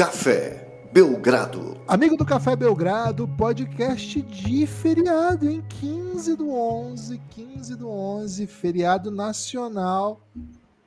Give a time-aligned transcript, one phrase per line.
[0.00, 1.76] Café Belgrado.
[1.86, 9.10] Amigo do Café Belgrado, podcast de feriado, em 15 do 11, 15 do 11, feriado
[9.10, 10.26] nacional.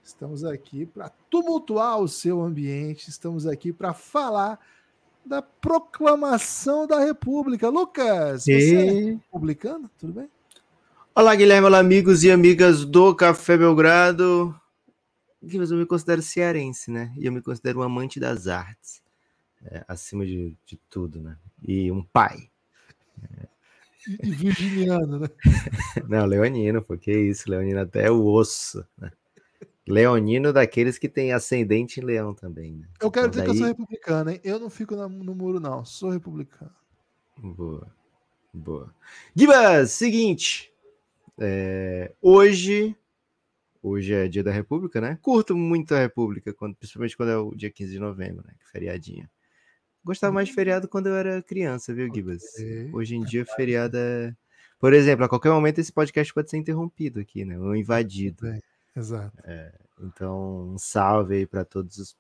[0.04, 4.60] Estamos aqui para tumultuar o seu ambiente, estamos aqui para falar
[5.24, 7.70] da proclamação da República.
[7.70, 9.92] Lucas, você E- é republicano?
[10.00, 10.30] Tudo bem?
[11.14, 14.60] Olá, Guilherme, olá, amigos e amigas do Café Belgrado.
[15.46, 17.14] Guilherme, eu me considero cearense, né?
[17.18, 19.03] E eu me considero um amante das artes,
[19.66, 21.38] é, acima de, de tudo, né?
[21.62, 22.50] E um pai.
[24.08, 25.30] E virginiano, né?
[26.10, 29.12] Não, leonino, porque isso, leonino até o osso, né?
[29.88, 32.88] Leonino daqueles que tem ascendente em leão também, né?
[33.02, 34.40] Eu quero Então, dizer que eu sou daí- republicano, hein?
[34.44, 35.84] Eu não fico na- no muro, não.
[35.86, 36.72] Sou republicano.
[37.38, 37.94] Boa,
[38.54, 38.94] boa.
[39.36, 40.72] Gibas, seguinte.
[41.38, 42.96] é, hoje,
[43.82, 45.18] hoje é dia da República, né?
[45.22, 48.54] Curto muito a República, quando- principalmente quando é o dia 15 de novembro, né?
[48.60, 49.28] Que feriadinho.
[50.04, 52.44] Gostava mais de feriado quando eu era criança, viu, Gibas?
[52.92, 54.36] Hoje em dia, feriado é.
[54.80, 57.58] Por exemplo, a qualquer momento esse podcast pode ser interrompido aqui, né?
[57.58, 58.42] Ou invadido.
[58.42, 58.62] Bem,
[58.96, 59.32] exato.
[60.02, 62.18] Então, um salve aí para todos os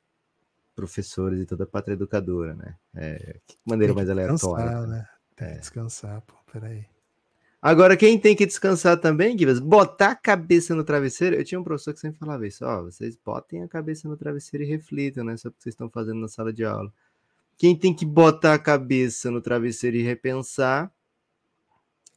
[0.73, 2.75] professores e toda a pátria educadora, né?
[2.95, 4.65] É, que maneira Tem mais que aleatória.
[4.65, 4.97] descansar, né?
[4.97, 5.07] né?
[5.35, 6.35] Tem que descansar, pô.
[6.51, 6.85] Peraí.
[7.61, 11.35] Agora, quem tem que descansar também, Gibas, botar a cabeça no travesseiro.
[11.35, 14.63] Eu tinha um professor que sempre falava isso, ó, vocês botem a cabeça no travesseiro
[14.63, 15.37] e reflitam, né?
[15.37, 16.93] Sobre o que vocês estão fazendo na sala de aula.
[17.57, 20.91] Quem tem que botar a cabeça no travesseiro e repensar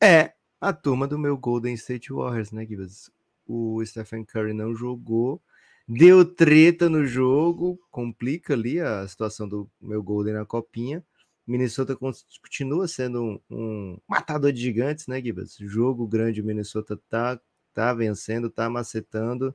[0.03, 3.11] é a turma do meu Golden State Warriors, né, Gibas?
[3.47, 5.41] O Stephen Curry não jogou,
[5.87, 11.05] deu treta no jogo, complica ali a situação do meu Golden na copinha.
[11.47, 15.57] Minnesota continua sendo um, um, matador de gigantes, né, Gibas?
[15.61, 17.41] Jogo grande, o Minnesota tá,
[17.73, 19.55] tá vencendo, tá macetando.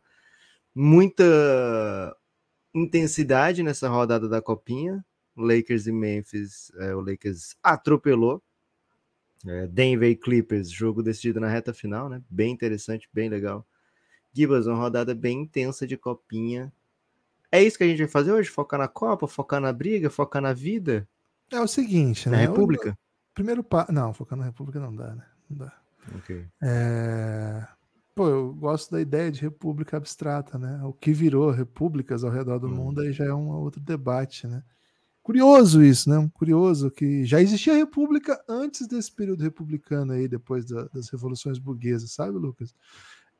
[0.73, 2.15] Muita
[2.73, 5.03] intensidade nessa rodada da Copinha.
[5.35, 8.41] Lakers e Memphis, é, o Lakers atropelou.
[9.45, 12.21] É, Denver e Clippers, jogo decidido na reta final, né?
[12.29, 13.65] Bem interessante, bem legal.
[14.31, 16.71] Gibas, uma rodada bem intensa de Copinha.
[17.51, 18.49] É isso que a gente vai fazer hoje?
[18.49, 21.07] Focar na Copa, focar na briga, focar na vida?
[21.51, 22.43] É o seguinte, Na né?
[22.43, 22.91] República?
[22.91, 23.87] O primeiro pa...
[23.89, 25.25] Não, focar na República não dá, né?
[25.49, 25.81] Não dá.
[26.15, 26.45] Ok.
[26.61, 27.67] É...
[28.15, 30.81] Pô, eu gosto da ideia de república abstrata, né?
[30.83, 32.75] O que virou repúblicas ao redor do Hum.
[32.75, 34.63] mundo aí já é um outro debate, né?
[35.31, 36.29] Curioso isso, né?
[36.33, 42.11] Curioso que já existia república antes desse período republicano aí, depois da- das revoluções burguesas,
[42.11, 42.73] sabe, Lucas?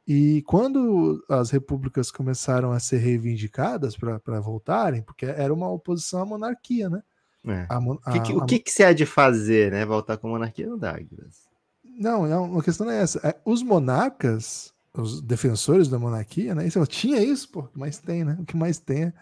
[0.07, 6.25] E quando as repúblicas começaram a ser reivindicadas para voltarem, porque era uma oposição à
[6.25, 7.03] monarquia, né?
[7.45, 7.65] É.
[7.69, 9.85] A O que, que- a- o que, que você há de fazer, né?
[9.85, 11.49] Voltar com a monarquia não dá, Gibas.
[11.97, 13.19] Não, não, a questão não é essa.
[13.27, 16.65] É, os monarcas, os defensores da monarquia, né?
[16.67, 18.37] Isso, tinha isso, pô, o que mais tem, né?
[18.39, 19.13] O que mais tem é,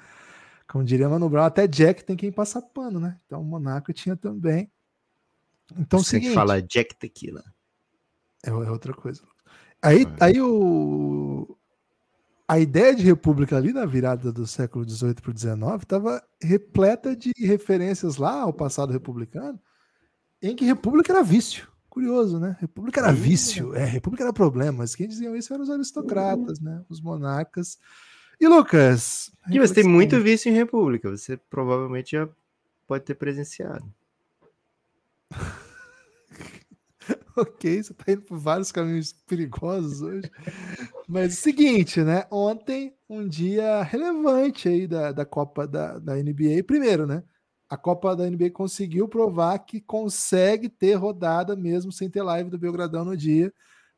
[0.69, 3.19] como diria Mano Brown, até Jack tem quem passa pano, né?
[3.25, 4.71] Então o monarca tinha também.
[5.75, 7.43] Então, Você seguinte, que falar Jack Tequila.
[8.45, 9.21] é, é outra coisa.
[9.81, 10.25] Aí, É.
[10.25, 11.55] aí o
[12.47, 17.15] a ideia de república ali na virada do século XVIII para o XIX estava repleta
[17.15, 19.59] de referências lá ao passado republicano,
[20.41, 21.67] em que república era vício.
[21.89, 22.57] Curioso, né?
[22.59, 26.83] República era vício, é, república era problema, mas quem diziam isso eram os aristocratas, né?
[26.89, 27.77] Os monarcas.
[28.39, 29.31] E Lucas?
[29.47, 29.91] Gibas, tem reflexão.
[29.91, 31.09] muito vício em República.
[31.09, 32.29] Você provavelmente já
[32.87, 33.85] pode ter presenciado.
[37.35, 40.29] Ok, você tá indo por vários caminhos perigosos hoje.
[41.07, 42.25] Mas é o seguinte, né?
[42.29, 46.63] Ontem, um dia relevante aí da, da Copa da, da NBA.
[46.67, 47.23] Primeiro, né?
[47.69, 52.57] A Copa da NBA conseguiu provar que consegue ter rodada mesmo sem ter live do
[52.57, 53.53] Belgradão no dia.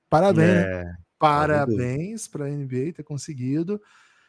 [0.08, 0.82] Parabéns, né?
[0.82, 3.82] É, Parabéns para a NBA ter conseguido.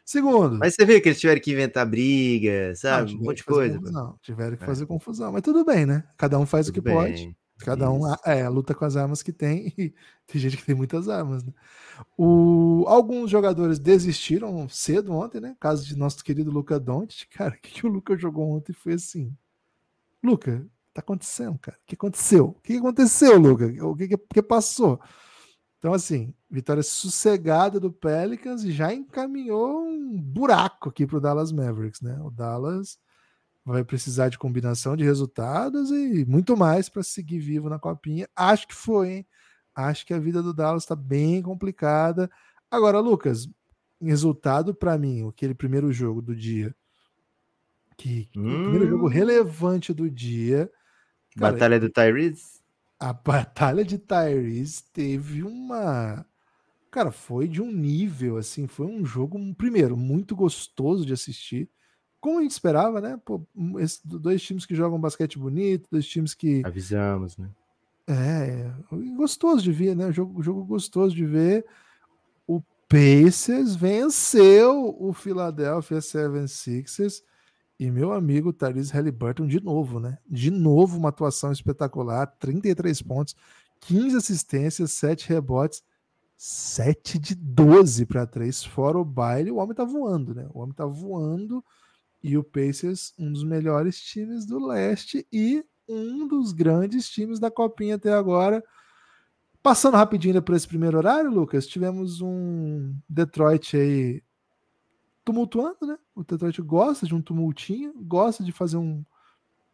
[0.04, 3.02] Segundo, Mas você viu que eles tiveram que inventar briga, não, sabe?
[3.02, 3.78] um tiveram monte que de coisa.
[3.78, 4.66] confusão, tiveram que É.
[4.66, 6.04] fazer confusão, mas tudo bem, né?
[6.16, 7.12] Cada um faz o Tudo que pode.
[7.12, 7.36] bem.
[7.58, 9.94] Cada um é, luta com as armas que tem e
[10.26, 11.44] tem gente que tem muitas armas.
[11.44, 11.52] Né?
[12.18, 15.56] O, alguns jogadores desistiram cedo ontem, né?
[15.60, 17.28] Caso de nosso querido Luca Doncic.
[17.36, 19.32] Cara, o que, que o Luca jogou ontem foi assim.
[20.22, 21.76] Luca, tá acontecendo, cara?
[21.78, 22.46] O que aconteceu?
[22.48, 23.66] O que aconteceu, Luca?
[23.84, 25.00] O que, que, que passou?
[25.82, 32.00] Então, assim, vitória sossegada do Pelicans e já encaminhou um buraco aqui pro Dallas Mavericks,
[32.00, 32.20] né?
[32.22, 33.00] O Dallas
[33.64, 38.28] vai precisar de combinação de resultados e muito mais para seguir vivo na copinha.
[38.36, 39.26] Acho que foi, hein?
[39.74, 42.30] Acho que a vida do Dallas está bem complicada.
[42.70, 43.48] Agora, Lucas,
[44.00, 46.72] resultado para mim, aquele primeiro jogo do dia,
[47.96, 49.10] que o primeiro jogo Hum.
[49.10, 50.70] relevante do dia,
[51.36, 52.61] cara, Batalha do Tyrese?
[53.02, 56.24] A batalha de Tyrese teve uma.
[56.88, 61.68] Cara, foi de um nível, assim, foi um jogo, primeiro, muito gostoso de assistir.
[62.20, 63.18] como a gente esperava, né?
[63.24, 63.44] Pô,
[64.04, 66.62] dois times que jogam basquete bonito, dois times que.
[66.64, 67.50] Avisamos, né?
[68.06, 68.70] É,
[69.16, 70.12] gostoso de ver, né?
[70.12, 71.66] Jogo, jogo gostoso de ver.
[72.46, 77.22] O Pacers venceu o Philadelphia 76ers
[77.78, 80.18] e meu amigo Tyrese Halliburton de novo, né?
[80.28, 83.34] De novo uma atuação espetacular, 33 pontos,
[83.80, 85.82] 15 assistências, 7 rebotes,
[86.36, 90.46] 7 de 12 para 3, fora o baile, o homem tá voando, né?
[90.52, 91.64] O homem tá voando
[92.22, 97.50] e o Pacers, um dos melhores times do leste e um dos grandes times da
[97.50, 98.62] Copinha até agora.
[99.62, 104.22] Passando rapidinho por esse primeiro horário, Lucas, tivemos um Detroit aí
[105.24, 105.98] tumultuando, né?
[106.14, 109.04] O Detroit gosta de um tumultinho, gosta de fazer um,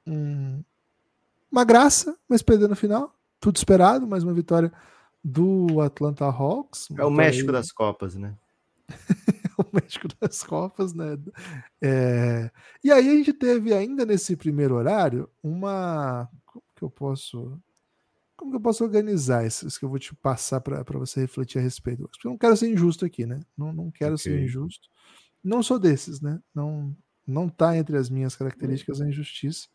[0.06, 0.62] um
[1.50, 3.14] uma graça, mas perder no final.
[3.40, 4.72] Tudo esperado, mais uma vitória
[5.24, 6.88] do Atlanta Hawks.
[6.96, 7.52] É o México aí...
[7.52, 8.36] das Copas, né?
[9.58, 11.18] o México das Copas, né?
[11.80, 12.50] É...
[12.82, 16.28] E aí a gente teve ainda nesse primeiro horário uma.
[16.44, 17.58] Como que eu posso.
[18.36, 21.58] Como que eu posso organizar isso, isso que eu vou te passar para você refletir
[21.58, 22.02] a respeito?
[22.02, 23.40] Eu não quero ser injusto aqui, né?
[23.56, 24.32] Não, não quero okay.
[24.32, 24.88] ser injusto.
[25.48, 26.40] Não sou desses, né?
[26.54, 26.94] Não,
[27.26, 29.66] não tá entre as minhas características a injustiça,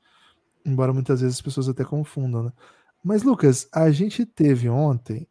[0.64, 2.54] embora muitas vezes as pessoas até confundam, né?
[3.04, 5.28] Mas, Lucas, a gente teve ontem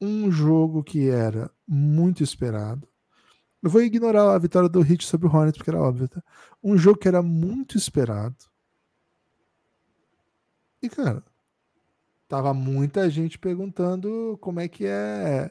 [0.00, 2.88] um jogo que era muito esperado,
[3.62, 6.22] eu vou ignorar a vitória do Hit sobre o Hornets, porque era óbvio, tá?
[6.62, 8.36] Um jogo que era muito esperado.
[10.80, 11.22] E, cara,
[12.28, 15.50] tava muita gente perguntando como é que é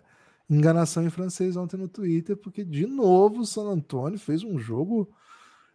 [0.50, 5.10] enganação em francês ontem no Twitter, porque, de novo, o San Antonio fez um jogo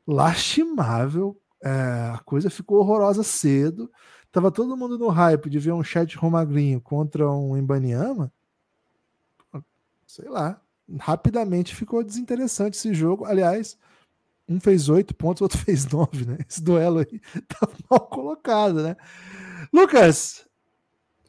[0.07, 1.41] lastimável.
[1.63, 1.71] É,
[2.15, 3.91] a coisa ficou horrorosa cedo.
[4.33, 8.33] Tava todo mundo no hype de ver um chat romagrinho contra um Embaniama.
[10.07, 10.61] Sei lá
[10.99, 13.25] rapidamente ficou desinteressante esse jogo.
[13.25, 13.77] Aliás,
[14.49, 16.39] um fez oito pontos, o outro fez nove, né?
[16.49, 18.97] Esse duelo aí tá mal colocado, né?
[19.73, 20.47] Lucas!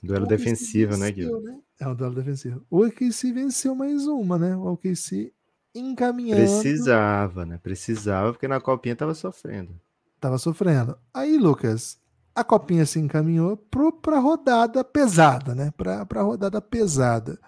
[0.01, 1.43] Duelo defensivo, né, Guilherme?
[1.43, 1.59] Né?
[1.81, 2.63] É um duelo defensivo.
[2.69, 4.55] O OKC venceu mais uma, né?
[4.55, 5.33] O OKC
[5.73, 6.41] encaminhando.
[6.41, 7.57] Precisava, né?
[7.57, 9.81] Precisava, porque na copinha tava sofrendo.
[10.19, 10.95] Tava sofrendo.
[11.11, 11.99] Aí, Lucas,
[12.35, 15.73] a copinha se encaminhou para rodada pesada, né?
[15.75, 17.39] Para a rodada pesada.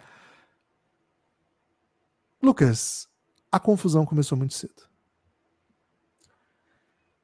[2.41, 3.07] Lucas,
[3.51, 4.81] a confusão começou muito cedo.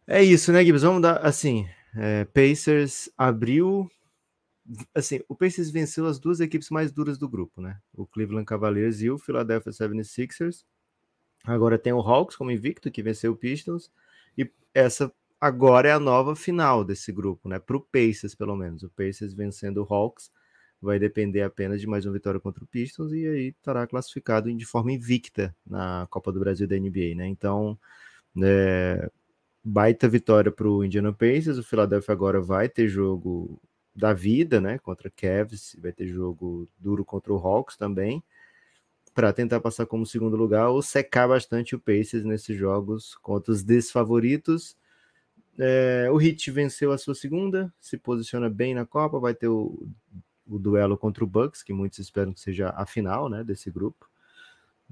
[0.05, 0.83] É isso, né, Gibbs?
[0.83, 1.67] Vamos dar assim.
[1.95, 3.89] É, Pacers abriu.
[4.93, 7.79] Assim, o Pacers venceu as duas equipes mais duras do grupo, né?
[7.93, 10.63] O Cleveland Cavaliers e o Philadelphia 76ers.
[11.43, 13.91] Agora tem o Hawks como invicto, que venceu o Pistons.
[14.37, 17.59] E essa agora é a nova final desse grupo, né?
[17.59, 18.83] Para o Pacers, pelo menos.
[18.83, 20.31] O Pacers vencendo o Hawks
[20.81, 24.65] vai depender apenas de mais uma vitória contra o Pistons e aí estará classificado de
[24.65, 27.27] forma invicta na Copa do Brasil da NBA, né?
[27.27, 27.77] Então,
[28.41, 29.09] é,
[29.63, 31.57] baita vitória para o Indiana Pacers.
[31.57, 33.61] O Philadelphia agora vai ter jogo
[33.99, 34.79] da vida, né?
[34.79, 38.23] Contra Cavs, vai ter jogo duro contra o Hawks também,
[39.13, 43.63] para tentar passar como segundo lugar ou secar bastante o Pacers nesses jogos contra os
[43.63, 44.77] desfavoritos.
[45.57, 49.87] É, o Heat venceu a sua segunda, se posiciona bem na Copa, vai ter o
[50.49, 54.09] o duelo contra o Bucks, que muitos esperam que seja a final né, desse grupo.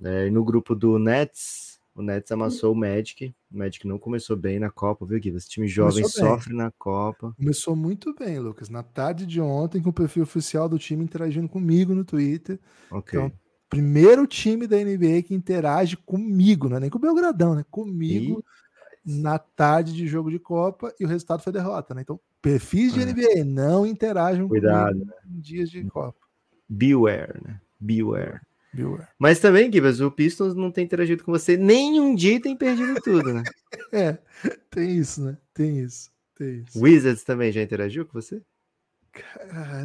[0.04, 3.34] É, no grupo do Nets, o Nets amassou o Magic.
[3.51, 5.30] O Magic não começou bem na Copa, viu, Gui?
[5.30, 7.34] Esse time jovem sofre na Copa.
[7.36, 8.70] Começou muito bem, Lucas.
[8.70, 12.60] Na tarde de ontem, com o perfil oficial do time interagindo comigo no Twitter.
[12.92, 13.20] Ok.
[13.20, 13.32] Então,
[13.68, 17.66] primeiro time da NBA que interage comigo, não é nem com o Belgradão, né?
[17.72, 18.46] Comigo
[19.04, 19.20] e...
[19.20, 22.01] na tarde de jogo de Copa e o resultado foi derrota, né?
[22.01, 23.06] Então, Perfis de é.
[23.06, 25.13] NBA não interajam Cuidado, né?
[25.25, 26.20] em dias de Copa.
[26.70, 27.60] Beware, né?
[27.80, 28.42] Beware.
[28.78, 29.08] Beware.
[29.18, 33.02] Mas também, Gibas, o Pistons não tem interagido com você nem um dia tem perdido
[33.02, 33.44] tudo, né?
[33.92, 34.18] é,
[34.70, 35.38] tem isso, né?
[35.52, 36.12] Tem isso.
[36.38, 36.80] Tem isso.
[36.80, 38.42] Wizards também já interagiu com você?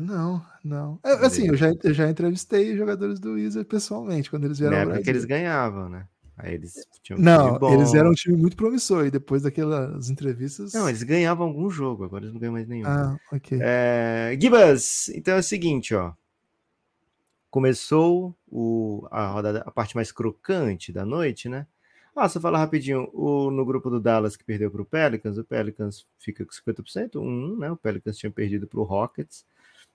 [0.02, 1.00] não, não.
[1.02, 4.76] É, assim, eu já, eu já entrevistei jogadores do Wizards pessoalmente, quando eles vieram.
[4.76, 6.06] Na época que eles ganhavam, né?
[6.36, 10.74] Aí eles tinham um Não, eles eram um time muito promissor e depois daquelas entrevistas.
[10.74, 12.86] Não, eles ganhavam algum jogo, agora eles não ganham mais nenhum.
[12.86, 13.58] Ah, ok.
[13.62, 14.36] É...
[14.38, 16.12] Gibas, então é o seguinte, ó.
[17.52, 21.66] Começou o, a rodada, a parte mais crocante da noite, né?
[22.16, 25.44] Ah, só falar rapidinho, o, no grupo do Dallas que perdeu para o Pelicans, o
[25.44, 27.70] Pelicans fica com 50%, um, né?
[27.70, 29.44] O Pelicans tinha perdido para o Rockets.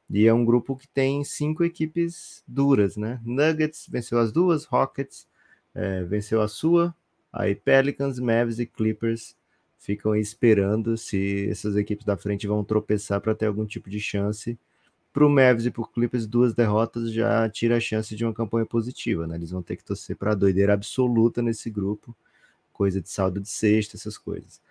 [0.07, 3.19] E é um grupo que tem cinco equipes duras, né?
[3.25, 5.27] Nuggets venceu as duas, Rockets
[5.73, 6.95] é, venceu a sua,
[7.33, 9.35] aí Pelicans, Mavs e Clippers
[9.79, 14.59] ficam esperando se essas equipes da frente vão tropeçar para ter algum tipo de chance.
[15.17, 18.31] Para o Mavs e para o Clippers, duas derrotas já tira a chance de uma
[18.31, 19.35] campanha positiva, né?
[19.35, 22.15] Eles vão ter que torcer para doideira absoluta nesse grupo,
[22.71, 24.61] coisa de saldo de sexta, essas coisas.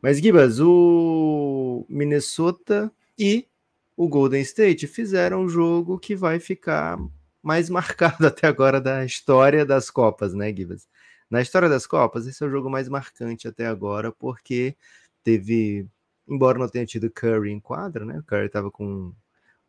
[0.00, 3.48] Mas, Gibas, o Minnesota e
[3.96, 6.96] o Golden State fizeram um jogo que vai ficar
[7.42, 10.86] mais marcado até agora da história das Copas, né, Gibas?
[11.28, 14.76] Na história das Copas, esse é o jogo mais marcante até agora, porque
[15.24, 15.84] teve,
[16.28, 18.20] embora não tenha tido Curry em quadra, né?
[18.20, 19.12] O Curry estava com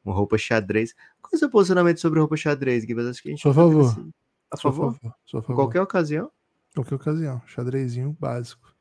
[0.07, 0.93] uma roupa xadrez.
[1.21, 3.05] Qual é o seu posicionamento sobre roupa xadrez, Gibas?
[3.07, 3.47] Acho que a gente.
[3.47, 3.85] A favor.
[4.51, 4.93] A favor?
[4.93, 5.15] favor.
[5.25, 5.55] Sou a favor.
[5.55, 6.31] Qualquer ocasião?
[6.73, 7.41] Qualquer ocasião.
[7.47, 8.73] Xadrezinho básico.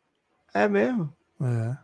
[0.54, 1.12] É mesmo?
[1.40, 1.76] É.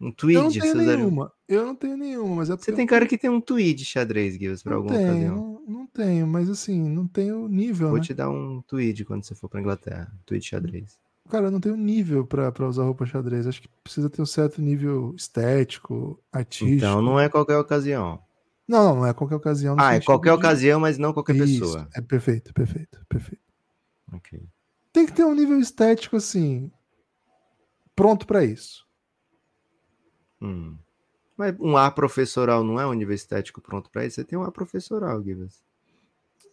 [0.00, 0.42] Um Eu tweed?
[0.42, 1.32] não tenho nenhuma.
[1.48, 4.34] Eu não tenho nenhuma, mas é Você eu tem cara que tem um tweed xadrez,
[4.34, 5.36] Gibas, para alguma tenho, ocasião.
[5.36, 8.02] não, não tenho, mas assim, não tenho nível, Vou né?
[8.04, 10.12] te dar um tweed quando você for para Inglaterra.
[10.26, 10.98] Tweed xadrez.
[11.28, 13.46] Cara, eu não tenho nível pra, pra usar roupa xadrez.
[13.46, 16.70] Acho que precisa ter um certo nível estético, artístico.
[16.70, 18.22] Então não é qualquer ocasião.
[18.68, 19.76] Não, não, não é qualquer ocasião.
[19.78, 21.88] Ah, é qualquer de- ocasião, mas não qualquer Isso, pessoa.
[21.94, 23.42] É perfeito, perfeito, perfeito.
[24.12, 24.40] Ok.
[24.92, 26.70] Tem que ter um nível estético, assim,
[27.94, 28.86] pronto pra isso.
[30.40, 30.76] Hum.
[31.36, 34.16] Mas um ar professoral não é um nível estético pronto para isso?
[34.16, 35.62] Você tem um ar professoral, Gibas.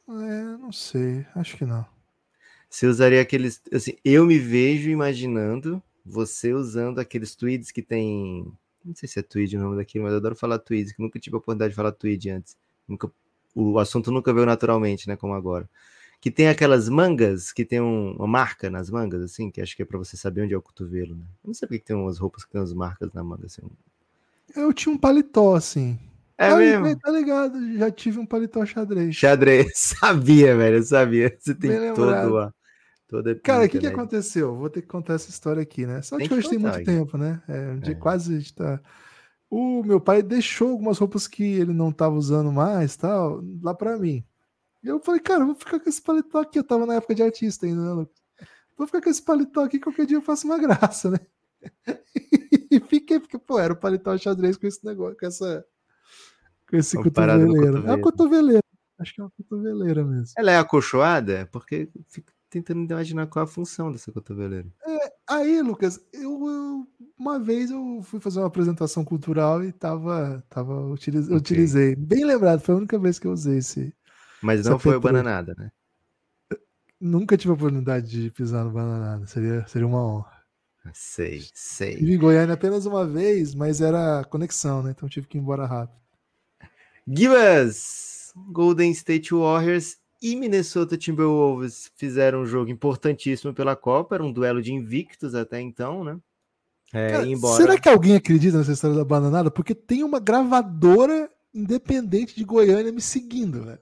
[0.08, 1.86] É, não sei, acho que não.
[2.74, 3.62] Você usaria aqueles.
[3.72, 8.52] Assim, eu me vejo imaginando você usando aqueles tweeds que tem.
[8.84, 11.20] Não sei se é tweed o nome daquilo, mas eu adoro falar tweeds, que nunca
[11.20, 12.58] tive a oportunidade de falar tweed antes.
[12.88, 13.12] Nunca,
[13.54, 15.16] o assunto nunca veio naturalmente, né?
[15.16, 15.70] Como agora.
[16.20, 19.84] Que tem aquelas mangas que tem um- uma marca nas mangas, assim, que acho que
[19.84, 21.26] é para você saber onde é o cotovelo, né?
[21.44, 23.62] Eu não sei porque que tem umas roupas que tem umas marcas na manga, assim.
[24.56, 26.00] Eu tinha um paletó, assim.
[26.40, 27.00] É Aí, mesmo?
[27.00, 29.16] Tá ligado, já tive um paletó xadrez.
[29.16, 31.38] Xadrez, sabia, velho, eu sabia.
[31.40, 32.52] Você tem todo a.
[33.44, 33.92] Cara, o que, que né?
[33.94, 34.56] aconteceu?
[34.56, 36.02] Vou ter que contar essa história aqui, né?
[36.02, 36.86] Só Tem que hoje tem muito Gui.
[36.86, 37.42] tempo, né?
[37.48, 37.96] É, um dia É.
[37.98, 38.82] quase a gente tá.
[39.50, 43.98] O meu pai deixou algumas roupas que ele não tava usando mais, tal, lá pra
[43.98, 44.24] mim.
[44.84, 46.58] E eu falei, cara, eu vou ficar com esse paletó aqui.
[46.58, 48.16] Eu tava na época de artista ainda, né, Lucas?
[48.76, 51.20] Vou ficar com esse paletó aqui, qualquer dia eu faço uma graça, né?
[52.72, 55.64] E fiquei, porque, pô, era o paletó xadrez com esse negócio, com essa.
[56.68, 57.78] Com esse cotoveleiro.
[57.78, 58.64] É uma cotoveleira.
[58.98, 60.34] Acho que é uma cotoveleira mesmo.
[60.36, 61.48] Ela é acolchoada?
[61.52, 64.68] Porque eu fico tentando imaginar qual é a função dessa cotoveleira.
[65.28, 70.80] Aí, Lucas, eu, eu- uma vez eu fui fazer uma apresentação cultural e tava, tava
[70.88, 71.38] utiliz, eu Ok.
[71.38, 71.96] utilizei.
[71.96, 73.94] Bem lembrado, foi a única vez que eu usei esse.
[74.42, 75.72] Mas não foi o bananada, né?
[77.00, 80.32] Nunca tive a oportunidade de pisar no bananada, seria, seria uma honra.
[80.94, 81.94] Sei, sei.
[81.94, 84.92] Estive em Goiânia apenas uma vez, mas era conexão, né?
[84.92, 85.98] Então tive que ir embora rápido.
[87.08, 88.34] Gibas!
[88.52, 94.16] Golden State Warriors e Minnesota Timberwolves fizeram um jogo importantíssimo pela Copa.
[94.16, 96.18] Era um duelo de invictos até então, né?
[96.94, 97.62] É, Cara, embora...
[97.62, 99.52] Será que alguém acredita nessa história da bananada?
[99.52, 103.80] Porque tem uma gravadora independente de Goiânia me seguindo, velho.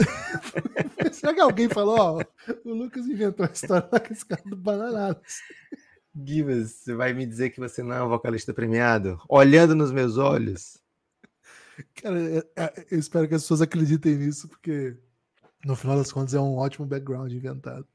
[1.12, 2.24] Será que alguém falou, ó,
[2.64, 5.20] o Lucas inventou a história esse cara do bananada?
[6.26, 9.16] Gibas, você vai me dizer que você não é um vocalista premiado?
[9.28, 10.76] Olhando nos meus olhos.
[11.94, 14.96] Cara, é- é- eu espero que as pessoas acreditem nisso, porque
[15.64, 17.86] no final das contas é um ótimo background inventado.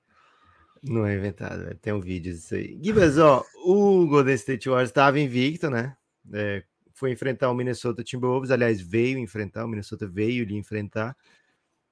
[0.84, 1.78] Não é inventado, velho.
[1.80, 2.80] tem um vídeo disso aí.
[2.82, 5.98] Gibas, ó, o Golden State Warriors estava invicto, né?
[6.32, 11.16] É, foi enfrentar o Minnesota Timberwolves, aliás, veio enfrentar, o Minnesota veio lhe enfrentar.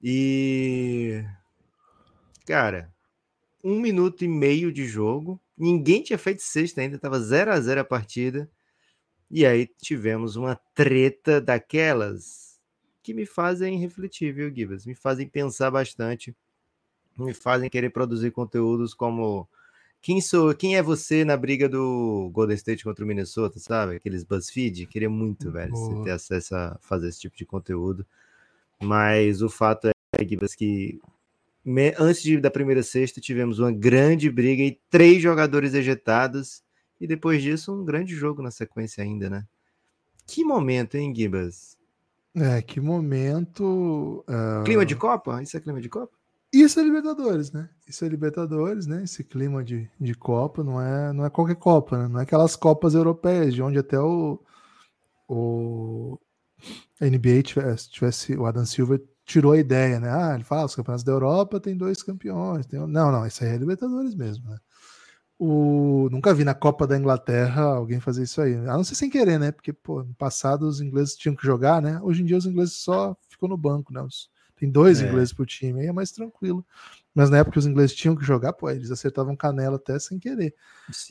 [0.01, 1.23] E.
[2.45, 2.93] Cara,
[3.63, 7.81] um minuto e meio de jogo, ninguém tinha feito sexta ainda, tava 0 a 0
[7.81, 8.49] a partida.
[9.29, 12.54] E aí tivemos uma treta daquelas
[13.05, 14.85] que me fazem refletir, viu, Gibas?
[14.85, 16.35] Me fazem pensar bastante
[17.17, 19.47] me fazem querer produzir conteúdos como
[20.01, 23.95] quem sou, quem é você na briga do Golden State contra o Minnesota, sabe?
[23.95, 26.03] Aqueles BuzzFeed, queria muito, velho, Boa.
[26.03, 28.05] ter acesso a fazer esse tipo de conteúdo.
[28.81, 30.99] Mas o fato é, Gibas, que
[31.97, 36.61] antes de- da primeira sexta tivemos uma grande briga e três jogadores ejetados
[36.99, 39.47] e depois disso um grande jogo na sequência ainda, né?
[40.27, 41.77] Que momento, hein, Gibas?
[42.35, 44.23] É, que momento.
[44.27, 45.41] ah, Clima de Copa?
[45.41, 46.11] Isso é clima de Copa?
[46.53, 47.69] Isso é Libertadores, né?
[47.87, 49.03] Isso é Libertadores, né?
[49.03, 52.07] Esse clima de, de Copa não é, não é qualquer Copa, né?
[52.07, 54.39] Não é aquelas Copas europeias, de onde até o,
[55.29, 56.19] o
[57.01, 60.09] a NBA tivesse, tivesse- o Adam Silver tirou a ideia, né?
[60.11, 62.65] Ah, ele fala, "Ah, os campeonatos da Europa tem dois campeões.
[62.67, 64.57] tem um-" Não, não, isso aí é Libertadores mesmo, né?
[65.37, 68.55] O, nunca vi na Copa da Inglaterra alguém fazer isso aí.
[68.55, 69.51] A não ser sem querer, né?
[69.51, 71.99] Porque, pô, no passado os ingleses tinham que jogar, né?
[72.01, 74.01] Hoje em dia os ingleses só ficam no banco, né?
[74.01, 75.07] Os- tem dois É.
[75.07, 76.65] ingleses por time, aí é mais tranquilo.
[77.13, 80.55] Mas na época os ingleses tinham que jogar, pô, eles acertavam canela até sem querer.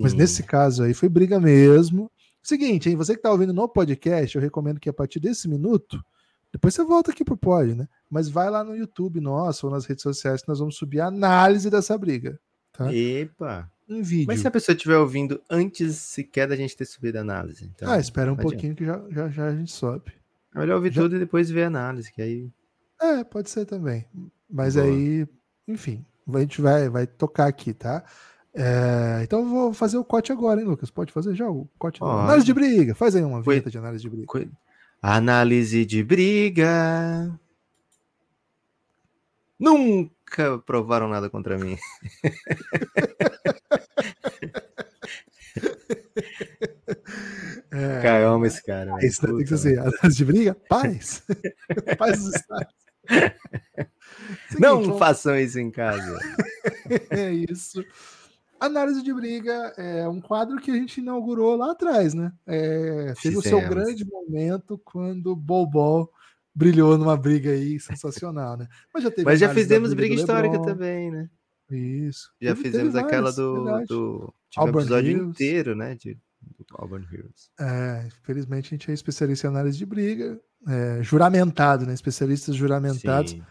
[0.01, 0.17] Mas Sim.
[0.17, 2.11] nesse caso aí foi briga mesmo.
[2.43, 2.97] Seguinte, hein?
[2.97, 6.03] Você que tá ouvindo no podcast, eu recomendo que a partir desse minuto,
[6.51, 7.87] depois você volta aqui pro pod, né?
[8.09, 11.09] Mas vai lá no YouTube nosso ou nas redes sociais que nós vamos subir a
[11.09, 12.41] análise dessa briga.
[12.73, 12.93] Tá?
[12.95, 13.71] Epa!
[13.95, 14.27] Um vídeo.
[14.27, 17.65] Mas se a pessoa estiver ouvindo antes sequer da gente ter subido a análise.
[17.75, 20.13] Então, ah, espera um pouquinho que já, já, já a gente sobe.
[20.55, 22.49] É melhor ouvir Já- tudo e depois ver a análise, que aí.
[23.01, 24.07] É, pode ser também.
[24.49, 24.87] Mas Boa.
[24.87, 25.27] aí,
[25.67, 28.05] enfim, a gente vai, vai tocar aqui, tá?
[28.55, 30.91] É, então eu vou fazer o corte agora, hein, Lucas?
[30.91, 31.99] Pode fazer já o corte?
[31.99, 32.23] Pode.
[32.23, 32.95] Análise de briga.
[32.95, 34.27] Faz aí uma vinheta de análise de briga.
[34.27, 34.49] coi-
[35.03, 37.39] Análise de briga.
[40.25, 41.77] Nunca provaram nada contra mim.
[47.71, 48.95] É, esse cara.
[48.95, 49.07] velho.
[49.07, 50.57] isso tem que ser análise de briga?
[50.69, 51.23] Paz.
[51.99, 52.35] Paz dos.
[54.49, 56.19] Seguinte, Não façam isso em casa.
[57.11, 57.85] É isso.
[58.61, 62.33] Análise de briga é um quadro que a gente inaugurou lá atrás, né?
[62.47, 63.69] É, teve o seu Fizemos.
[63.69, 66.09] grande momento quando o Bobol
[66.55, 68.69] brilhou numa briga aí sensacional, né?
[68.93, 71.29] Mas já Mas já fizemos briga do histórica também, né?
[71.71, 72.31] Isso.
[72.41, 73.65] Já Teve- fizemos teve aquela várias, do.
[73.65, 73.87] verdade.
[73.87, 75.31] do Auburn episódio Hills.
[75.31, 75.95] inteiro, né?
[75.95, 77.51] De, do Auburn Heroes.
[77.59, 81.95] É, infelizmente a gente é especialista em análise de briga, é, juramentado, né?
[81.95, 83.33] Especialistas juramentados.
[83.33, 83.43] Sim.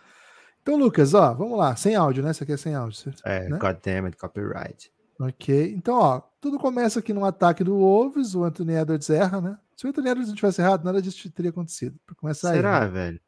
[0.61, 2.31] Então, Lucas, ó, vamos lá, sem áudio, né?
[2.31, 3.21] Isso aqui é sem áudio, certo?
[3.25, 3.57] É, né?
[3.57, 4.89] God damn it, copyright.
[5.19, 5.73] Ok.
[5.75, 9.57] Então, ó, tudo começa aqui num ataque do Wolves, o Anthony Edwards erra, né?
[9.75, 11.99] Se o Anthony Edwards não tivesse errado, nada disso teria acontecido.
[12.05, 12.87] Pra começar aí, Será, né?
[12.87, 13.21] velho?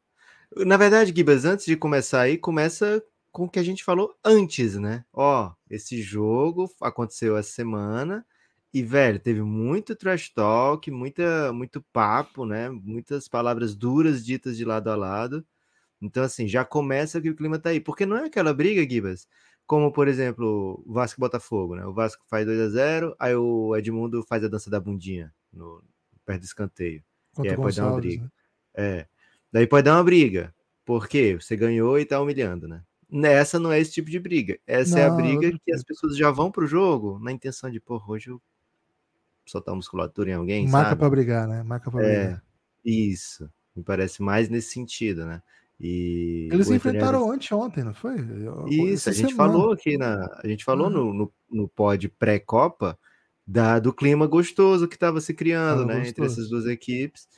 [0.56, 4.76] Na verdade, Gibas, antes de começar aí, começa com o que a gente falou antes,
[4.76, 5.04] né?
[5.12, 8.24] Ó, esse jogo aconteceu essa semana
[8.72, 12.70] e, velho, teve muito trash talk, muita, muito papo, né?
[12.70, 15.44] Muitas palavras duras ditas de lado a lado.
[16.00, 17.80] Então, assim, já começa que o clima tá aí.
[17.80, 19.26] Porque não é aquela briga, Gibas,
[19.66, 21.84] como, por exemplo, o Vasco e Botafogo, né?
[21.86, 25.82] O Vasco faz 2 a 0 aí o Edmundo faz a dança da bundinha no,
[26.26, 27.02] perto do escanteio.
[27.34, 28.22] Contra é, o pode dar uma briga.
[28.24, 28.30] né?
[28.74, 29.06] É.
[29.52, 30.54] Daí pode dar uma briga.
[30.84, 31.38] Por quê?
[31.40, 32.82] Você ganhou e tá humilhando, né?
[33.08, 34.58] Nessa não é esse tipo de briga.
[34.66, 37.30] Essa é a Não, é briga outro que as pessoas já vão pro jogo na
[37.32, 38.42] intenção de, pô, hoje eu
[39.46, 41.62] soltar musculatura em alguém, Marca pra brigar, né?
[41.62, 42.44] Marca pra É, brigar.
[42.84, 43.48] isso.
[43.76, 45.40] Me parece mais nesse sentido, né?
[45.78, 48.16] E Eles o Anthony enfrentaram Edwards- anteontem, não foi?
[48.68, 49.52] Isso, essa a gente semana.
[49.52, 50.40] falou aqui na.
[50.42, 50.92] A gente falou Uhum.
[50.92, 52.98] no, no, no pod pré-copa
[53.46, 56.08] da, do clima gostoso que estava se criando, Tava né?
[56.08, 56.40] Entre gostoso.
[56.40, 57.28] essas duas equipes.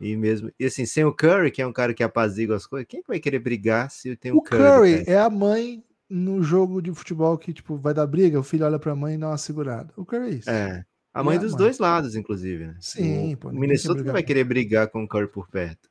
[0.00, 0.50] E mesmo.
[0.58, 3.08] E assim, sem o Curry, que é um cara que apazigua as coisas, quem que
[3.08, 4.62] vai querer brigar se tem o, O Curry?
[4.62, 8.64] Curry é a mãe no jogo de futebol que, tipo, vai dar briga, o filho
[8.64, 9.92] olha pra mãe e dá uma segurada.
[9.96, 10.50] O Curry é isso.
[10.50, 10.84] É.
[11.12, 11.58] A mãe a dos mãe?
[11.58, 12.76] dois lados, inclusive, né?
[12.80, 15.90] Sim, o, pô, o quer Minnesota vai querer brigar com o Curry por perto.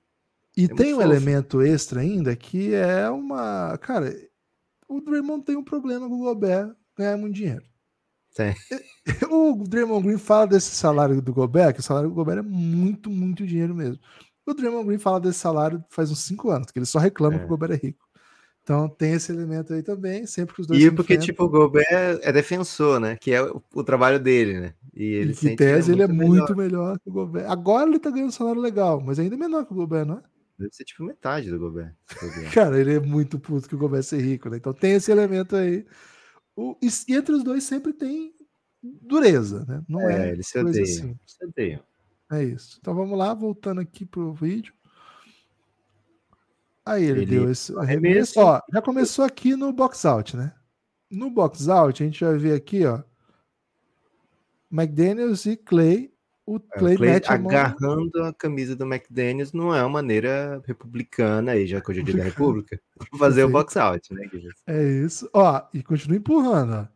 [0.58, 1.08] E É tem um fofo.
[1.08, 3.78] elemento extra ainda que é uma.
[3.78, 4.14] Cara,
[4.88, 7.64] o Draymond tem um problema com o Gobert ganhar muito dinheiro.
[8.36, 8.56] Tem.
[9.32, 13.10] O Draymond Green fala desse salário do Gobert, que o salário do Gobert é muito,
[13.10, 14.00] muito dinheiro mesmo.
[14.46, 17.40] O Draymond Green fala desse salário faz uns cinco anos, que ele só reclama É.
[17.40, 18.08] que o Gobert é rico.
[18.62, 21.50] Então tem esse elemento aí também, sempre que os dois E porque, enfrentam, tipo, o
[21.50, 23.16] Gobert é defensor, né?
[23.16, 24.74] Que é o, o trabalho dele, né?
[24.94, 26.28] E ele em tese ele é melhor.
[26.28, 27.50] muito melhor que o Gobert.
[27.50, 30.18] Agora ele tá ganhando um salário legal, mas ainda é menor que o Gobert, não
[30.18, 30.22] é?
[30.60, 31.96] Deve ser tipo metade do Gobert.
[32.54, 34.58] Cara, ele é muito puto que o Gobert ser rico, né?
[34.58, 35.84] Então tem esse elemento aí.
[36.60, 38.34] O, e, e entre os dois sempre tem
[38.84, 39.82] dureza, né?
[39.88, 40.84] Não é, É, eles se coisa odeiam.
[40.98, 41.20] assim.
[41.26, 41.84] Se odeiam.
[42.32, 42.78] É isso.
[42.82, 44.74] Então vamos lá, voltando aqui pro vídeo.
[46.86, 48.40] Aí ele, Ele- deu esse arremesso.
[48.40, 48.40] arremesso.
[48.42, 50.54] Ó, já começou aqui no box out, né?
[51.10, 53.02] No box out, a gente vai ver aqui, ó.
[54.72, 56.14] McDaniels e Clay.
[56.52, 57.52] O É, Clay, o Clay mete a mão.
[57.52, 62.04] agarrando a camisa do McDaniels não é uma maneira republicana aí, já que hoje é
[62.04, 62.82] dia da República,
[63.20, 64.28] fazer o box out, né?
[64.66, 65.30] É isso.
[65.32, 66.88] Ó, e continua empurrando, ó.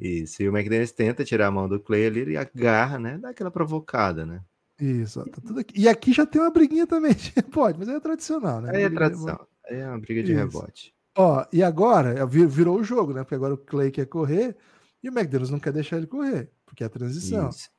[0.00, 3.18] Isso, e o McDaniels tenta tirar a mão do Clay ali e agarra, né?
[3.18, 4.42] Dá aquela provocada, né?
[4.80, 5.78] Isso, ó, tá tudo aqui.
[5.78, 7.12] E aqui já tem uma briguinha também.
[7.52, 8.70] Pode, mas é tradicional, né?
[8.74, 10.40] Aí é de tradição, aí é uma briga de Isso.
[10.40, 10.94] rebote.
[11.14, 13.22] Ó, e agora é, vir- virou o jogo, né?
[13.22, 14.56] Porque agora o Clay quer correr
[15.02, 17.50] e o McDaniels não quer deixar ele correr, porque é a transição.
[17.50, 17.70] Isso.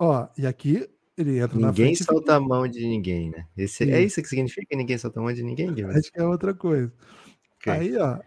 [0.00, 2.00] Ó, e aqui ele entra na Ninguém frente.
[2.00, 3.46] e solta a mão de ninguém, né?
[3.56, 4.22] Esse, é Isso.
[4.22, 5.98] que significa ninguém solta a mão de ninguém, Guilherme?
[5.98, 6.90] Acho que é outra coisa.
[7.58, 7.72] Ok.
[7.72, 8.18] Aí, ó,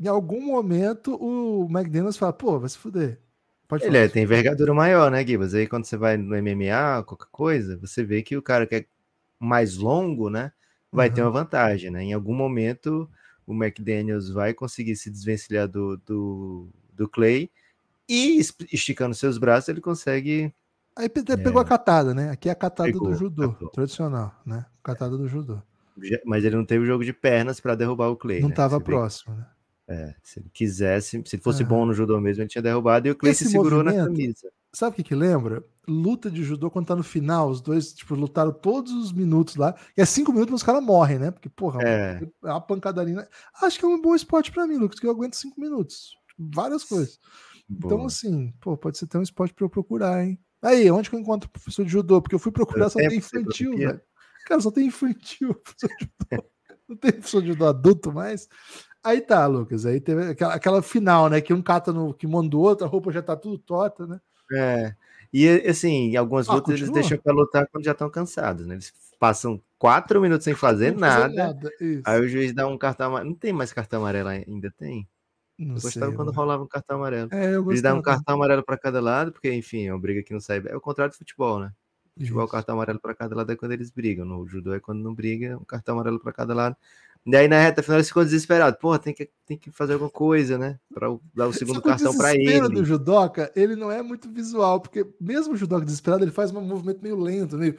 [0.00, 3.20] em algum momento o McDaniels fala, pô, vai se fuder.
[3.66, 5.52] Pode Ele é, tem envergadura maior, né, Gibas?
[5.54, 8.86] Aí quando você vai no MMA, qualquer coisa, você vê que o cara que é
[9.38, 10.52] mais longo, né,
[10.92, 11.26] vai ter Uhum.
[11.28, 12.02] uma vantagem, né?
[12.02, 13.10] Em algum momento
[13.46, 17.50] o McDaniels vai conseguir se desvencilhar do, do, do Clay
[18.08, 20.52] e es- esticando seus braços ele consegue.
[20.98, 22.30] Aí pe- pegou a catada, né?
[22.30, 22.92] Aqui é a catada É.
[22.92, 23.68] Pegou, do judô, captou.
[23.70, 24.66] tradicional, né?
[24.82, 25.62] Catada do judô.
[26.26, 28.40] Mas ele não teve jogo de pernas para derrubar o Clay.
[28.40, 28.54] não né?
[28.54, 29.46] tava Você vê que, próximo, né?
[29.88, 31.68] é, se ele quisesse, se ele fosse Aham.
[31.70, 34.50] bom no judô mesmo, ele tinha derrubado e o Clay se Esse segurou na camisa.
[34.72, 35.64] Sabe o que que lembra?
[35.88, 39.74] Luta de judô quando tá no final, os dois, tipo, lutaram todos os minutos lá.
[39.96, 41.30] E é cinco minutos, mas os caras morrem, né?
[41.30, 42.20] Porque, porra, É.
[42.44, 43.26] é uma pancadaria.
[43.62, 46.10] Acho que é um bom esporte pra mim, Lucas, que eu aguento cinco minutos.
[46.38, 47.18] Várias coisas.
[47.70, 48.06] Então, Boa.
[48.06, 50.38] assim, pô, pode ser até um esporte pra eu procurar, hein?
[50.62, 52.20] Aí, onde que eu encontro professor de judô?
[52.20, 54.00] Porque eu fui procurar, Deu só tem infantil, velho.
[54.46, 56.44] Cara, só tem infantil, professor de judô.
[56.88, 58.48] Não tem professor de judô adulto mais.
[59.04, 59.86] Aí tá, Lucas.
[59.86, 61.40] Aí teve aquela, aquela final, né?
[61.40, 64.20] Que um cata no kimono do outro, a roupa já tá tudo torta, né?
[64.52, 64.94] É.
[65.32, 67.02] E assim, algumas Ah, lutas eles continua?
[67.02, 68.74] deixam pra lutar quando já estão cansados, né?
[68.74, 71.70] Eles passam quatro minutos sem fazer Não fazer nada.
[72.04, 73.30] Aí o juiz dá um cartão amarelo.
[73.30, 75.06] Não tem mais cartão amarelo ainda, tem?
[75.58, 75.88] Não Eu sei.
[75.90, 76.38] gostava quando mano.
[76.38, 77.28] rolava um cartão amarelo.
[77.32, 78.16] É, eu Eles dão um gostava.
[78.18, 80.62] cartão amarelo pra cada lado, porque, enfim, é uma briga que não sai.
[80.66, 81.72] É o contrário do futebol, né?
[82.16, 82.52] Futebol, o Isso.
[82.52, 84.24] cartão amarelo pra cada lado é quando eles brigam.
[84.24, 86.76] No judô é quando não briga, um cartão amarelo pra cada lado.
[87.26, 88.78] E aí na reta final eles ficam desesperados.
[88.80, 90.78] Porra, tem que, tem que fazer alguma coisa, né?
[90.94, 92.74] Pra o- dar o segundo o cartão desespero ele.
[92.76, 96.60] do judoca, ele não é muito visual, porque mesmo o judoca desesperado, ele faz um
[96.60, 97.76] movimento meio lento, meio.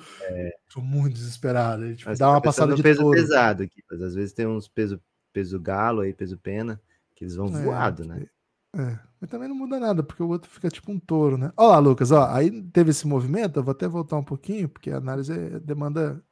[0.71, 1.83] Tô muito desesperado.
[1.85, 3.81] Ele tipo, dá uma passada de peso pesado aqui.
[3.89, 5.01] Mas às vezes tem uns peso,
[5.33, 6.79] peso galo aí, peso pena,
[7.19, 8.25] que eles vão É, voado, né?
[8.73, 11.51] É, mas também não muda nada, porque o outro fica tipo um touro, né?
[11.57, 14.89] Olha lá, Lucas, ó, aí teve esse movimento, eu vou até voltar um pouquinho, porque
[14.89, 16.23] a análise é- demanda.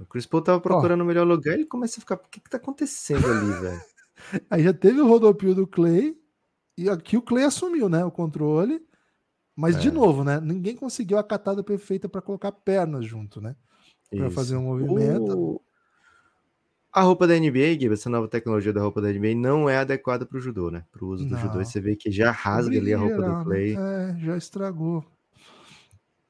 [0.00, 2.16] O Chris Paul tava procurando o melhor lugar ele começa a ficar.
[2.16, 3.82] O que, que tá acontecendo ali, velho?
[4.50, 6.14] Aí já teve o rodopio do Clay,
[6.76, 8.86] e aqui o Clay assumiu, né, o controle,
[9.56, 9.90] mas de É.
[9.90, 13.56] novo, né, ninguém conseguiu a catada perfeita para colocar pernas junto, né?
[14.10, 14.34] Pra Isso.
[14.34, 15.32] fazer um movimento.
[15.38, 15.60] O-
[16.94, 20.24] A roupa da NBA, Gui, essa nova tecnologia da roupa da NBA não é adequada
[20.24, 20.84] pro judô, né?
[20.92, 21.54] Pro uso do judô.
[21.54, 21.62] Não.
[21.62, 23.44] E você vê que já rasga ali a roupa do?
[23.44, 23.76] Clay.
[23.76, 25.04] É, já estragou.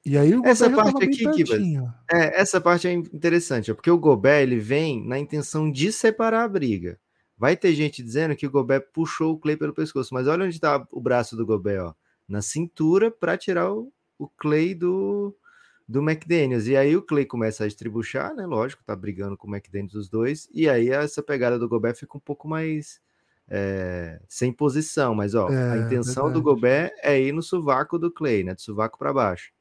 [0.07, 1.93] E aí o Essa Gobert parte aqui, pertinho.
[2.11, 6.45] É, essa parte é interessante, ó, porque o Gobert ele vem na intenção de separar
[6.45, 6.99] a briga.
[7.37, 10.55] Vai ter gente dizendo que o Gobert puxou o Clay pelo pescoço, mas olha onde
[10.55, 11.95] está o braço do Gobert, ó,
[12.27, 15.37] na cintura para tirar o, o Clay do,
[15.87, 16.67] do McDaniels.
[16.67, 18.47] E aí o Clay começa a estribuchar, né?
[18.47, 22.17] Lógico, tá brigando com o McDaniels os dois, e aí essa pegada do Gobert fica
[22.17, 23.01] um pouco mais
[23.49, 26.45] é, sem posição, mas ó, a É, intenção do verdade.
[26.45, 28.55] Gobert é ir no sovaco do Clay, né?
[28.55, 29.53] Do sovaco para baixo.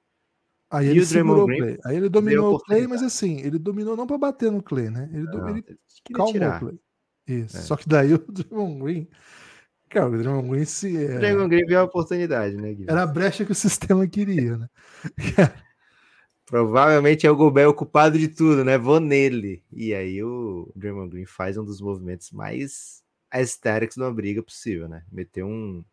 [0.69, 1.77] Aí E ele o Draymond Green.
[1.85, 4.89] Aí ele a dominou o Clay, mas assim, ele dominou não para bater no Clay,
[4.89, 5.09] né?
[5.13, 5.63] Ele, do- Não, ele
[6.13, 6.55] calmou tirar.
[6.57, 6.79] o Clay.
[7.27, 7.57] Isso.
[7.57, 7.61] É.
[7.61, 9.07] Só que daí o Draymond Green.
[9.89, 10.87] Cara, o Draymond Green se.
[10.97, 12.85] O é, Draymond Green viu a oportunidade, né, Gui?
[12.87, 14.67] era a brecha que o sistema queria, né?
[16.45, 18.77] Provavelmente é o Gobert o culpado de tudo, né?
[18.77, 19.63] Vou nele.
[19.71, 24.87] E aí o Draymond Green faz um dos movimentos mais aesthetics de uma briga possível,
[24.87, 25.03] né?
[25.11, 25.83] Meter um.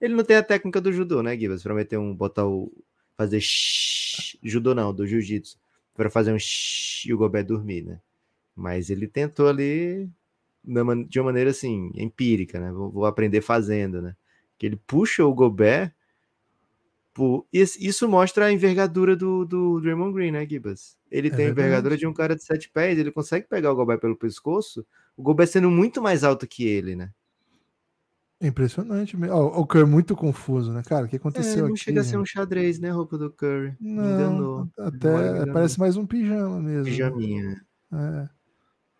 [0.00, 1.62] Ele não tem a técnica do judô, né, Gibas?
[1.62, 2.72] Pra meter um, botar o
[3.16, 5.58] fazer shhh, judô não, do jiu-jitsu,
[5.94, 8.00] para fazer um shhh e o Gobert dormir, né?
[8.54, 10.08] Mas ele tentou ali
[11.08, 12.70] de uma maneira assim, empírica, né?
[12.72, 14.14] Vou aprender fazendo, né?
[14.58, 15.92] Que ele puxa o Gobert
[17.14, 20.96] Pô, isso, isso mostra a envergadura do, do Draymond Green, né, Gibas?
[21.10, 23.76] Ele É tem a envergadura de um cara de sete pés, ele consegue pegar o
[23.76, 27.10] Gobert pelo pescoço, o Gobert sendo muito mais alto que ele, né?
[28.40, 29.36] Impressionante mesmo.
[29.36, 31.04] O Curry é muito confuso, né, cara?
[31.06, 31.80] O que É, aconteceu não aqui?
[31.84, 32.32] chega a ser um gente?
[32.32, 33.76] xadrez, né, a roupa do Curry?
[33.78, 34.68] Me Não, enganou.
[34.78, 35.52] até me enganou.
[35.54, 36.84] parece mais um pijama mesmo.
[36.84, 36.90] né?
[36.90, 37.60] Pijaminha.
[37.92, 38.28] É.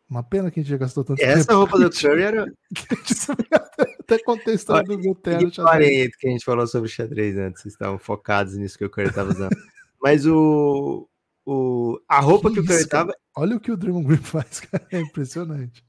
[0.08, 1.58] Uma pena que a gente já gastou tanto Essa tempo.
[1.58, 2.46] roupa do Curry era
[4.14, 5.52] Até contei a história do meu terno.
[5.52, 6.16] xadrez.
[6.16, 9.30] que a gente falou sobre xadrez antes, vocês estavam focados nisso que o Curry estava
[9.30, 9.50] usando.
[10.02, 11.08] Mas o,
[11.46, 13.06] o a roupa que, o Curry isso, cara?
[13.06, 14.86] tava, Olha o que o Draymond Green faz, cara.
[14.90, 15.84] É impressionante.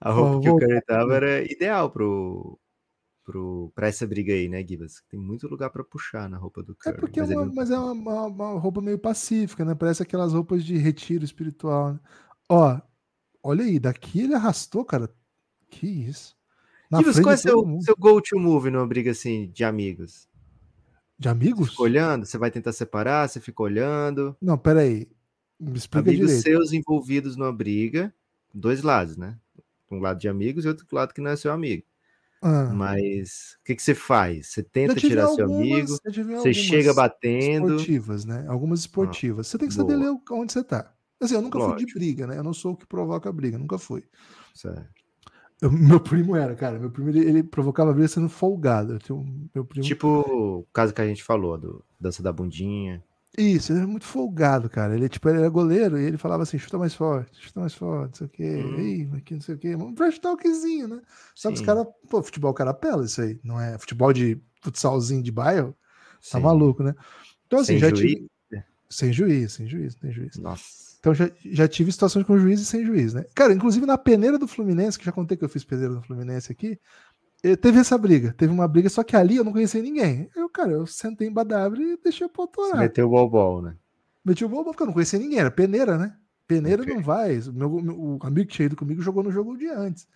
[0.00, 2.58] a roupa que o Curry tava era ideal pro
[3.24, 5.00] pro para essa briga aí, né, Gibas?
[5.08, 7.00] Tem muito lugar para puxar na roupa do É Curry.
[7.00, 9.74] porque é mas ele uma, mas tá é uma, uma- uma roupa meio pacífica, né?
[9.76, 11.92] Parece aquelas roupas de retiro espiritual.
[11.94, 12.00] Né?
[12.48, 12.80] Ó,
[13.42, 15.08] olha aí, daqui ele arrastou, cara.
[15.70, 16.36] Que isso?
[17.00, 17.84] Frente qual é seu, mundo.
[17.84, 20.28] seu go-to move numa briga assim de amigos?
[21.18, 21.70] De Você amigos?
[21.70, 24.36] fica olhando, você vai tentar separar, você fica olhando.
[24.42, 25.08] Não, peraí.
[25.58, 26.42] Me explica amigos direito.
[26.42, 28.12] seus envolvidos numa briga,
[28.52, 29.38] dois lados, né?
[29.90, 31.84] Um lado de amigos e outro lado que não é seu amigo.
[32.44, 34.48] Ah, Mas o que, que você faz?
[34.48, 37.68] Você tenta tirar seu algumas- amigo, já tive você chega batendo.
[37.76, 38.44] Esportivas, né?
[38.48, 39.46] Algumas esportivas.
[39.46, 40.92] Você tem que saber ler onde você tá.
[41.20, 41.98] Assim, eu nunca fui de Lógico.
[42.00, 42.36] briga, né?
[42.36, 44.02] Eu não sou o que provoca briga, nunca fui.
[44.52, 45.01] Certo.
[45.62, 46.78] Eu- meu primo era, cara.
[46.78, 48.98] Meu primo ele, ele provocava briga sendo folgado.
[49.10, 49.84] Um- meu primo.
[49.84, 50.08] Tipo
[50.60, 53.02] o caso que a gente falou, do dança da bundinha.
[53.38, 54.94] Isso, ele era muito folgado, cara.
[54.94, 58.10] Ele, tipo, ele era goleiro e ele falava assim: chuta mais forte, chuta mais forte,
[58.10, 58.62] não sei o quê.
[58.62, 58.80] Hum.
[58.80, 59.74] Ih, aqui não sei o quê.
[59.74, 61.00] Um trash talkzinho, né?
[61.34, 63.40] Só que os caras, pô, futebol o cara apela isso aí.
[63.42, 65.74] Não é futebol de futsalzinho de bairro,
[66.30, 66.42] tá sim.
[66.42, 66.94] maluco, né?
[67.46, 68.00] Então, assim, Sem já juiz?
[68.00, 68.31] tive.
[68.92, 70.36] Sem juiz, sem juiz, sem juiz.
[70.36, 70.92] Nossa.
[71.00, 73.24] Então já, já tive situações com juiz e sem juiz, né?
[73.34, 76.52] Cara, inclusive na peneira do Fluminense, que já contei que eu fiz peneira no Fluminense
[76.52, 76.78] aqui,
[77.42, 78.32] eh, teve essa briga.
[78.36, 80.28] Teve uma briga, só que ali eu não conhecia ninguém.
[80.36, 82.78] Eu, cara, eu sentei em Badabra e deixei torar.
[82.78, 83.76] meteu o bol-bol, né?
[84.24, 86.16] Meti o bom porque eu não conhecia ninguém, era peneira, né?
[86.46, 86.94] Peneira Ok.
[86.94, 87.38] não vai.
[87.38, 90.06] O Meu, o amigo que tinha ido comigo jogou no jogo dia antes.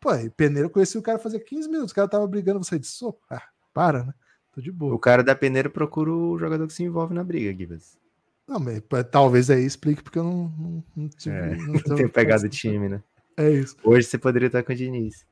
[0.00, 2.76] Pô, e peneira, eu conheci o cara fazia 15 minutos, o cara tava brigando, você
[2.78, 3.20] de soco.
[3.30, 3.42] Ah,
[3.72, 4.14] para, né?
[4.52, 4.94] Tô de boa.
[4.94, 7.96] O cara da peneira procura o jogador que se envolve na briga, Gibas.
[8.46, 11.34] Não, mas talvez aí explique porque eu não, não, não tive.
[11.34, 13.02] É, não tem pegado o time, né?
[13.36, 13.76] É isso.
[13.82, 15.24] Hoje você poderia estar com o Diniz.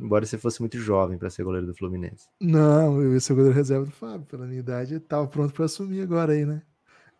[0.00, 2.28] Embora você fosse muito jovem para ser goleiro do Fluminense.
[2.40, 4.26] Não, eu ia ser goleiro reserva do Fábio.
[4.26, 6.62] Pela minha idade, eu tava pronto para assumir agora aí, né?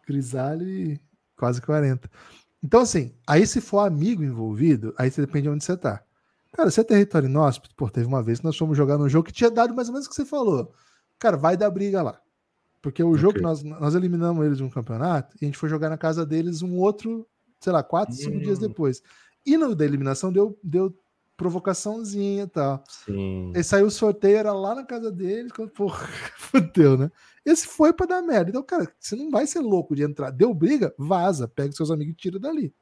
[0.07, 1.01] Grisalho e
[1.37, 2.09] quase 40.
[2.63, 6.03] Então, assim, aí se for amigo envolvido, aí você depende de onde você tá.
[6.53, 9.27] Cara, se é território inóspito, pô, teve uma vez que nós fomos jogar num jogo
[9.27, 10.73] que tinha dado mais ou menos o que você falou.
[11.19, 12.21] Cara, vai dar briga lá.
[12.81, 13.41] Porque o jogo Ok.
[13.41, 16.25] que nós, nós eliminamos eles de um campeonato e a gente foi jogar na casa
[16.25, 17.27] deles um outro,
[17.61, 18.41] sei lá, quatro, cinco Hum.
[18.41, 19.03] dias depois.
[19.45, 20.95] E no da eliminação deu, deu
[21.37, 22.83] provocaçãozinha e tal.
[22.89, 23.53] Sim.
[23.55, 27.11] Aí saiu o sorteio, era lá na casa deles, quando, porra, fudeu, né?
[27.45, 28.51] Esse foi pra dar merda.
[28.51, 30.31] Então, cara, você não vai ser louco de entrar.
[30.31, 32.75] Deu briga, vaza, pega seus amigos e tira dali.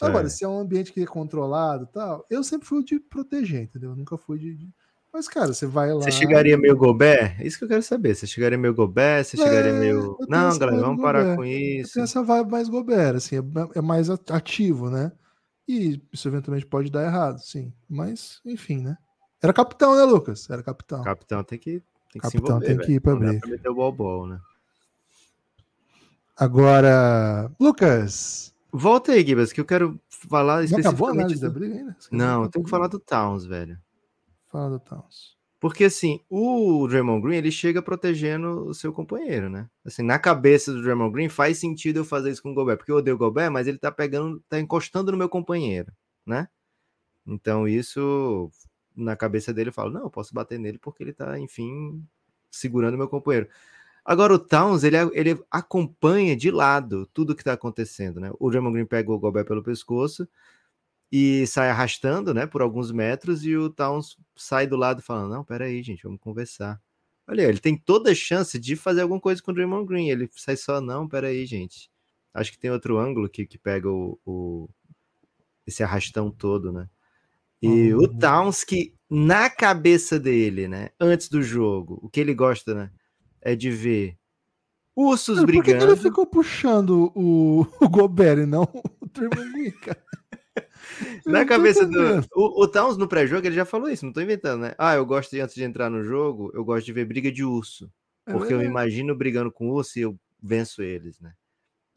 [0.00, 0.38] Agora, Certo.
[0.38, 3.62] se é um ambiente que é controlado e tal, eu sempre fui o de proteger,
[3.62, 3.90] entendeu?
[3.90, 4.54] Eu nunca fui de.
[4.54, 4.70] de-
[5.16, 6.02] Mas, cara, você vai lá.
[6.02, 7.40] Você chegaria meio Gobert?
[7.40, 8.14] Isso que eu quero saber.
[8.14, 9.24] Você chegaria meio Gobert?
[9.24, 9.96] Você chegaria É, meio.
[9.98, 11.36] eu tenho Não, galera, vamos do parar Gobert.
[11.38, 11.98] com isso.
[12.00, 15.10] essa vibe mais Gobert, assim, é, é mais ativo, né?
[15.66, 17.72] E isso eventualmente pode dar errado, sim.
[17.88, 18.98] Mas, enfim, né?
[19.42, 20.50] Era capitão, né, Lucas?
[20.50, 21.02] Era capitão.
[21.02, 22.66] Capitão tem que, tem que se Capitão envolver.
[22.66, 23.46] tem que ir pra briga.
[23.48, 24.38] meter o bol-bol, né?
[26.36, 31.18] Agora, Lucas, Volta aí, Gibas, que eu quero falar não acabou a especificamente.
[31.20, 31.96] análise da briga ainda?
[32.10, 33.78] Não, eu tenho que falar do Towns, velho.
[34.56, 35.36] Fala do Towns.
[35.60, 39.68] Porque assim, o Draymond Green, ele chega protegendo o seu companheiro, né?
[39.84, 42.90] Assim, na cabeça do Draymond Green faz sentido eu fazer isso com o Gobert, porque
[42.90, 45.92] eu odeio o Gobert, mas ele tá pegando, tá encostando no meu companheiro,
[46.24, 46.48] né?
[47.26, 48.50] Então isso
[48.96, 52.02] na cabeça dele eu falo, não, eu posso bater nele porque ele tá, enfim,
[52.50, 53.46] segurando meu companheiro.
[54.02, 58.32] Agora o Towns, ele, ele acompanha de lado tudo que tá acontecendo, né?
[58.38, 60.26] O Draymond Green pega o Gobert pelo pescoço
[61.10, 65.44] e sai arrastando, né, por alguns metros, e o Towns sai do lado falando, não,
[65.44, 66.80] peraí, gente, vamos conversar.
[67.28, 70.28] Olha, ele tem toda a chance de fazer alguma coisa com o Draymond Green, ele
[70.32, 71.90] sai só, não, peraí, gente.
[72.34, 74.68] Acho que tem outro ângulo que, que pega o, o-
[75.66, 76.88] esse arrastão todo, né?
[77.62, 78.02] E Uhum.
[78.04, 82.90] o Towns, que na cabeça dele, né, antes do jogo, o que ele gosta, né,
[83.40, 84.16] é de ver
[84.94, 85.92] ursos Cara, por que, brigando.
[85.92, 88.64] ele ficou puxando o, o Gobert e não
[89.00, 90.02] o Draymond Green, cara?
[91.26, 92.20] Eu Na não cabeça do.
[92.34, 94.74] O, o Towns no pré-jogo, ele já falou isso, não tô inventando, né?
[94.78, 97.44] Ah, eu gosto de, antes de entrar no jogo, eu gosto de ver briga de
[97.44, 97.90] urso.
[98.26, 98.70] É Porque eu me verdade.
[98.70, 101.32] imagino brigando com urso e eu venço eles, né?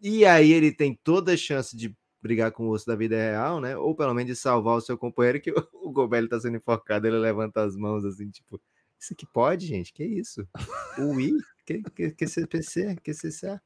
[0.01, 3.61] E aí ele tem toda a chance de brigar com o urso da vida real,
[3.61, 3.77] né?
[3.77, 7.07] Ou pelo menos de salvar o seu companheiro, que o, o Gobert tá sendo enforcado,
[7.07, 8.61] ele levanta as mãos assim, tipo,
[8.99, 9.93] isso aqui pode, gente?
[9.93, 10.47] Que isso?
[10.97, 11.31] Ui?
[11.65, 12.97] Que, que, que CPC?
[13.03, 13.61] Que CCA?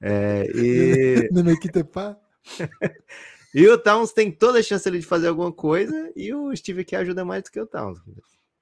[0.00, 1.28] É, e...
[1.32, 2.18] No meio que te pá.
[3.54, 6.82] E o Towns tem toda a chance ali de fazer alguma coisa e o Steve
[6.82, 7.98] aqui ajuda mais do que o Towns.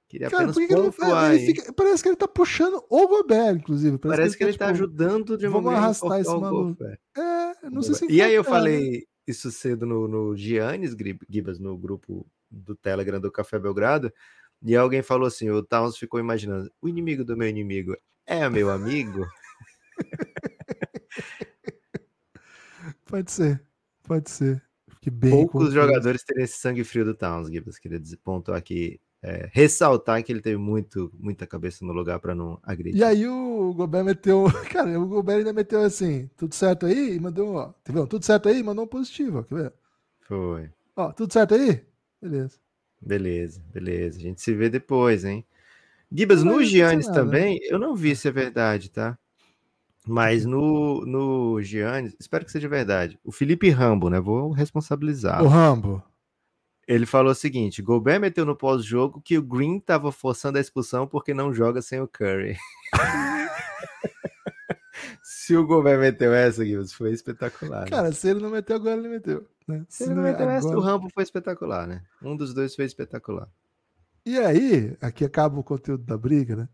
[0.07, 1.33] Queria Cara, por que, que ele não?
[1.33, 3.97] Ele fica- Parece que ele tá puxando o Gobert, inclusive.
[3.97, 6.81] Parece, que ele tá tipo, ajudando o Draymond vamos arrastar esse maluco.
[6.83, 8.69] É, não sei se E aí eu enforcar, né?
[8.71, 10.95] falei isso cedo no, no Giannis
[11.29, 14.09] Gibas, no grupo do Telegram do Café Belgrado,
[14.63, 17.93] e alguém falou assim, o Towns ficou imaginando, o inimigo do meu inimigo
[18.25, 19.27] é meu amigo?
[23.05, 23.61] Pode ser,
[24.03, 24.61] pode ser.
[25.07, 28.99] Fiquei bem Poucos jogadores teriam esse sangue frio do Towns, Gibas, queria dizer, pontuar aqui,
[29.21, 32.99] é, ressaltar que ele teve muito, muita cabeça no lugar para não agredir.
[32.99, 34.45] E aí o Gobert meteu.
[34.69, 37.15] Cara, o Gobert ainda meteu assim, tudo certo aí?
[37.15, 37.73] E mandou, ó.
[37.83, 38.05] Tá?
[38.05, 38.61] Tudo certo aí?
[38.61, 39.43] Mandou um positivo, ó.
[39.43, 39.73] Quer ver?
[40.21, 40.69] Foi.
[40.95, 41.81] Ó, tudo certo aí?
[42.21, 42.57] Beleza.
[43.01, 44.17] Beleza, beleza.
[44.17, 45.45] A gente se vê depois, hein?
[46.11, 47.13] Gibas, no Giannis né?
[47.13, 49.17] também, eu não vi se é verdade, tá?
[50.07, 53.19] Mas no, no Giannis, espero que seja verdade.
[53.23, 54.19] O Felipe Rambo, né?
[54.19, 55.43] Vou responsabilizar.
[55.43, 56.01] O Rambo.
[56.87, 61.05] Ele falou o seguinte: Gobert meteu no pós-jogo que o Green tava forçando a expulsão
[61.05, 62.55] porque não joga sem o Curry.
[65.23, 67.81] se o Gobert meteu essa, Gibas, foi espetacular.
[67.81, 67.87] né?
[67.89, 69.45] Cara, se ele não meteu agora, ele meteu.
[69.67, 69.85] Né?
[69.89, 72.01] se ele não é meteu essa, o agora- Rambo foi espetacular, né?
[72.21, 73.49] Um dos dois foi espetacular.
[74.25, 76.69] E aí, aqui acaba o conteúdo da briga, né?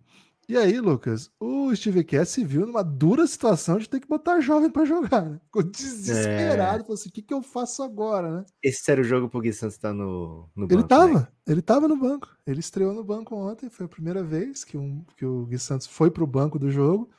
[0.48, 4.42] E aí, Lucas, o Steve Kerr se viu numa dura situação de ter que botar
[4.42, 5.40] jovem pra jogar, né?
[5.46, 8.46] Ficou desesperado, falou assim: o que, que eu faço agora, né?
[8.62, 11.28] Esse era o jogo pro Gui Santos estar no, no Ele banco, tava, né?
[11.48, 12.28] ele tava no banco.
[12.46, 15.88] Ele estreou no banco ontem, foi a primeira vez que, um, que o Gui Santos
[15.88, 17.10] foi pro banco do jogo.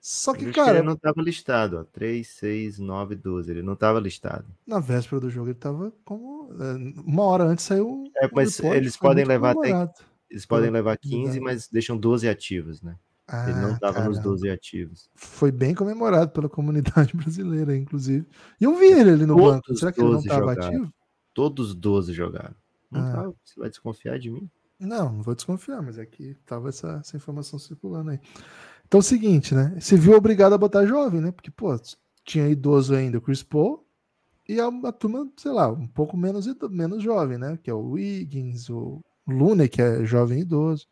[0.00, 1.84] Só que, cara, ele não tava listado, ó.
[1.84, 3.50] 3, 6, 9, 12.
[3.52, 4.46] Ele não tava listado.
[4.66, 6.50] na véspera do jogo ele tava como.
[6.60, 8.04] é, Uma hora antes saiu.
[8.16, 9.88] É, mas eles podem levar até-.
[10.32, 11.40] Eles podem levar 15, comunidade.
[11.40, 12.96] mas deixam 12 ativos, né?
[13.48, 14.22] ele não Ah, tava nos caramba.
[14.22, 15.08] 12 ativos.
[15.14, 18.26] Foi bem comemorado pela comunidade brasileira, inclusive.
[18.60, 19.76] E eu vi ele ali no Todos banco.
[19.76, 20.92] Será que ele não estava ativo?
[21.32, 22.54] Todos 12 jogaram.
[22.90, 23.12] Não Ah.
[23.12, 23.34] tava.
[23.44, 24.50] Você vai desconfiar de mim?
[24.78, 28.20] Não, não vou desconfiar, mas aqui tava essa, essa informação circulando aí.
[28.86, 29.76] Então é o seguinte, né?
[29.80, 31.30] Se viu obrigado a botar jovem, né?
[31.30, 31.74] Porque, pô,
[32.24, 33.86] tinha idoso ainda, o Chris Paul,
[34.48, 37.56] e a, a turma, sei lá, um pouco menos, menos jovem, né?
[37.62, 40.86] Que é o Wiggins, o Looney, que é jovem idoso.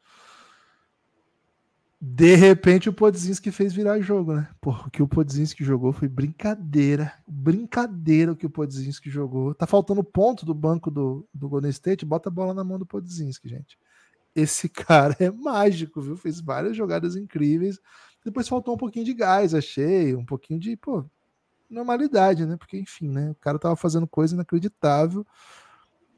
[2.02, 4.48] De repente o Podzinski fez virar jogo, né?
[4.58, 7.12] Porra, o que o Podzinski jogou foi brincadeira.
[7.28, 9.54] Brincadeira o que o Podzinski jogou.
[9.54, 12.86] Tá faltando ponto do banco do, do Golden State, bota a bola na mão do
[12.86, 13.78] Podzinski, gente.
[14.34, 16.16] Esse cara é mágico, viu?
[16.16, 17.78] Fez várias jogadas incríveis.
[18.24, 21.04] Depois faltou um pouquinho de gás, achei, um pouquinho de, pô,
[21.68, 22.56] normalidade, né?
[22.56, 23.30] Porque, enfim, né?
[23.30, 25.26] O cara tava fazendo coisa inacreditável.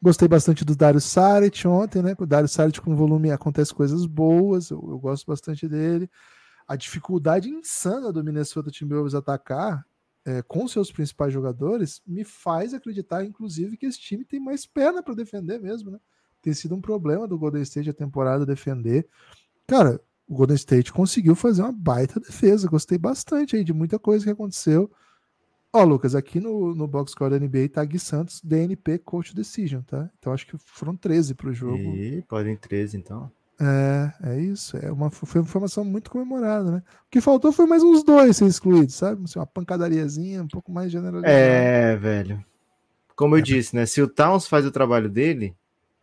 [0.03, 2.17] Gostei bastante do Dario Saric ontem, né?
[2.19, 6.11] O Dario Saric com volume acontece coisas boas, eu, eu gosto bastante dele.
[6.67, 9.87] A dificuldade insana do Minnesota Timberwolves atacar
[10.25, 15.05] é, com seus principais jogadores me faz acreditar, inclusive, que esse time tem mais perna
[15.05, 15.99] para defender mesmo, né?
[16.41, 19.07] Tem sido um problema do Golden State a temporada defender.
[19.69, 22.69] Cara, o Golden State conseguiu fazer uma baita defesa.
[22.69, 24.91] Gostei bastante aí de muita coisa que aconteceu.
[25.73, 29.81] Ó, Lucas, aqui no, no box score da NBA tá Gui Santos, DNP Coach Decision,
[29.83, 30.11] tá?
[30.19, 31.79] Então acho que foram 13 pro jogo.
[31.79, 33.31] E podem 13, então.
[33.59, 34.77] É, é isso.
[34.77, 36.83] É uma, foi uma informação muito comemorada, né?
[37.07, 39.23] O que faltou foi mais uns dois ser excluídos, sabe?
[39.25, 41.33] Assim, uma pancadariazinha, um pouco mais generalizada.
[41.33, 42.45] É, velho.
[43.17, 43.87] Como eu disse, né?
[43.87, 45.57] Se o Towns faz o trabalho dele,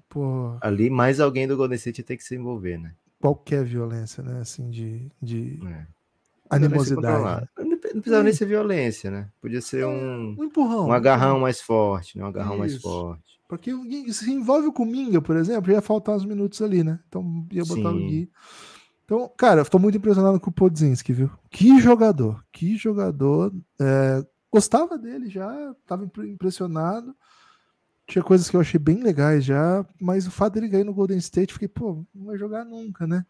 [0.07, 2.93] Pô, ali mais alguém do Golden State tem que se envolver, né?
[3.19, 4.39] qualquer violência, né?
[4.39, 5.85] Assim, de, de É.
[6.49, 7.47] animosidade.
[7.85, 9.29] Não precisava nem ser violência, né?
[9.41, 10.87] Podia ser um, Um empurrão.
[10.87, 12.23] um agarrão mais forte, né?
[12.23, 12.81] Um agarrão mais Isso.
[12.81, 13.39] forte.
[13.47, 16.99] Porque o se envolve com o Minga, por exemplo, ia faltar uns minutos ali, né?
[17.07, 18.07] Então ia botar o Sim.
[18.07, 18.31] Gui.
[19.05, 21.31] Então, cara, eu tô muito impressionado com o Podzinski, viu?
[21.49, 23.51] Que jogador, que jogador.
[23.81, 27.15] É, gostava dele já, tava impre- impressionado.
[28.05, 31.17] Tinha coisas que eu achei bem legais já, mas o fato dele ganhar no Golden
[31.17, 33.25] State, fiquei, pô, não vai jogar nunca, né?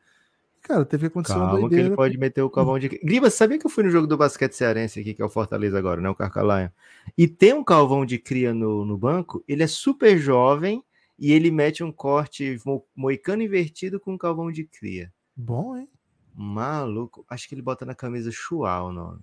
[0.62, 1.88] Cara, teve que acontecer uma Calma que doideira.
[1.88, 2.88] ele pode meter o calvão de...
[2.90, 5.78] Griba, sabia que eu fui no jogo do basquete cearense aqui, que é o Fortaleza
[5.80, 6.10] agora, né?
[6.10, 6.74] O Carcalaia.
[7.18, 10.84] E tem um calvão de cria no, no banco, ele é super jovem
[11.18, 15.12] e ele mete um corte mo- moicano invertido com um calvão de cria.
[15.36, 15.90] Bom, hein?
[16.36, 17.26] Maluco.
[17.30, 19.20] Acho que ele bota na camisa Chua o nome.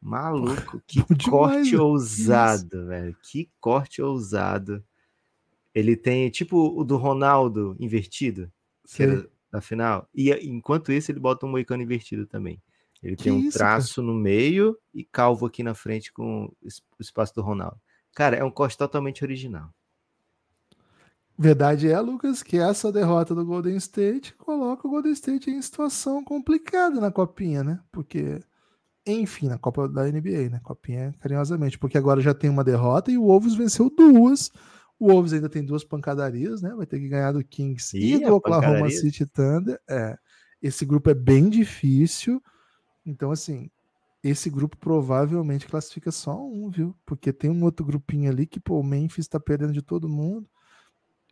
[0.00, 0.80] Maluco.
[0.86, 1.80] Que demais, corte né?
[1.80, 3.16] ousado, velho.
[3.22, 4.82] Que corte ousado.
[5.74, 8.50] Ele tem tipo o do Ronaldo invertido,
[8.86, 10.08] que era da final.
[10.12, 12.60] E enquanto isso, ele bota um moicano invertido também.
[13.00, 13.70] Ele Que tem um isso, cara?
[13.76, 16.68] traço no meio e calvo aqui na frente com o
[17.00, 17.78] espaço do Ronaldo.
[18.14, 19.70] Cara, é um corte totalmente original.
[21.38, 26.22] Verdade é, Lucas, que essa derrota do Golden State coloca o Golden State em situação
[26.24, 27.80] complicada na copinha, né?
[27.92, 28.40] Porque,
[29.06, 30.60] enfim, na Copa da NBA, né?
[30.62, 34.50] Copinha carinhosamente, porque agora já tem uma derrota e o Wolves venceu duas.
[34.98, 36.72] O Wolves ainda tem duas pancadarias, né?
[36.74, 38.96] Vai ter que ganhar do Kings e a do Oklahoma pancadaria.
[39.00, 39.80] City Thunder.
[39.88, 40.16] É,
[40.62, 42.42] esse grupo é bem difícil.
[43.04, 43.70] Então, assim,
[44.22, 46.96] esse grupo provavelmente classifica só um, viu?
[47.04, 50.48] Porque tem um outro grupinho ali que, pô, o Memphis tá perdendo de todo mundo.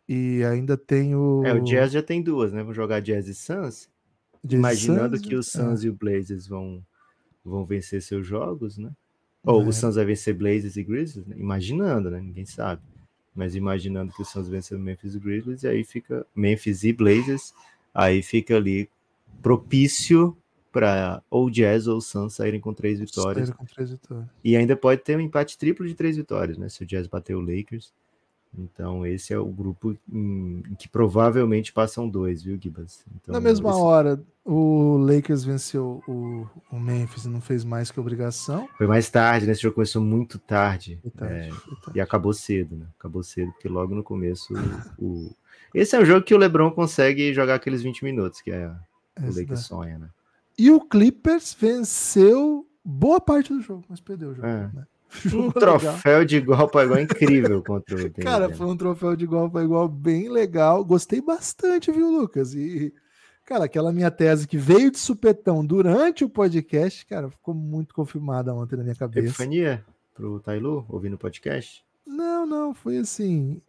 [0.07, 1.43] E ainda tem o.
[1.45, 2.61] É, o Jazz já tem duas, né?
[2.61, 3.89] Vão jogar Jazz e Suns.
[4.43, 5.59] Jazz imaginando Suns, que os é.
[5.59, 6.85] Suns e o Blazers vão,
[7.43, 8.91] vão vencer seus jogos, né?
[9.43, 9.65] Ou É.
[9.65, 11.35] o Suns vai vencer Blazers e Grizzlies, né?
[11.39, 12.19] Imaginando, né?
[12.21, 12.81] Ninguém sabe.
[13.35, 17.53] Mas imaginando que o Suns venceu Memphis e Grizzlies, e aí fica Memphis e Blazers,
[17.93, 18.89] aí fica ali
[19.41, 20.37] propício
[20.71, 23.49] para ou Jazz ou Suns saírem com três vitórias.
[23.51, 24.27] Com três vitórias.
[24.43, 26.67] E ainda pode ter um empate triplo de três vitórias, né?
[26.69, 27.93] Se o Jazz bater o Lakers.
[28.57, 33.03] Então, esse é o grupo em, em que provavelmente passam dois, viu, Gibas?
[33.15, 37.89] Então, Na mesma esse- hora, o Lakers venceu o, o Memphis e não fez mais
[37.89, 38.67] que obrigação.
[38.77, 39.53] Foi mais tarde, né?
[39.53, 40.99] Esse jogo começou muito tarde.
[41.17, 41.63] Tarde, é, tarde.
[41.95, 42.85] e acabou cedo, né?
[42.99, 44.53] Acabou cedo, porque logo no começo.
[44.99, 45.35] o, o-
[45.73, 49.25] Esse é um jogo que o Lebron consegue jogar aqueles 20 minutos, que é o
[49.27, 49.65] Esse Lakers dá.
[49.65, 50.09] sonha, né?
[50.57, 54.47] E o Clippers venceu boa parte do jogo, mas perdeu o jogo.
[54.47, 54.69] É.
[54.73, 54.85] né?
[55.33, 58.23] Um troféu de igual para igual incrível contra o Denver.
[58.23, 60.83] Cara, foi um troféu de igual para igual bem legal.
[60.83, 62.53] Gostei bastante, viu, Lucas?
[62.53, 62.93] E,
[63.45, 68.53] cara, aquela minha tese que veio de supetão durante o podcast, cara, ficou muito confirmada
[68.53, 69.27] ontem na minha cabeça.
[69.27, 69.83] Epifania
[70.13, 71.83] pro Tailu, ouvindo o podcast?
[72.05, 73.61] Não, não, foi assim.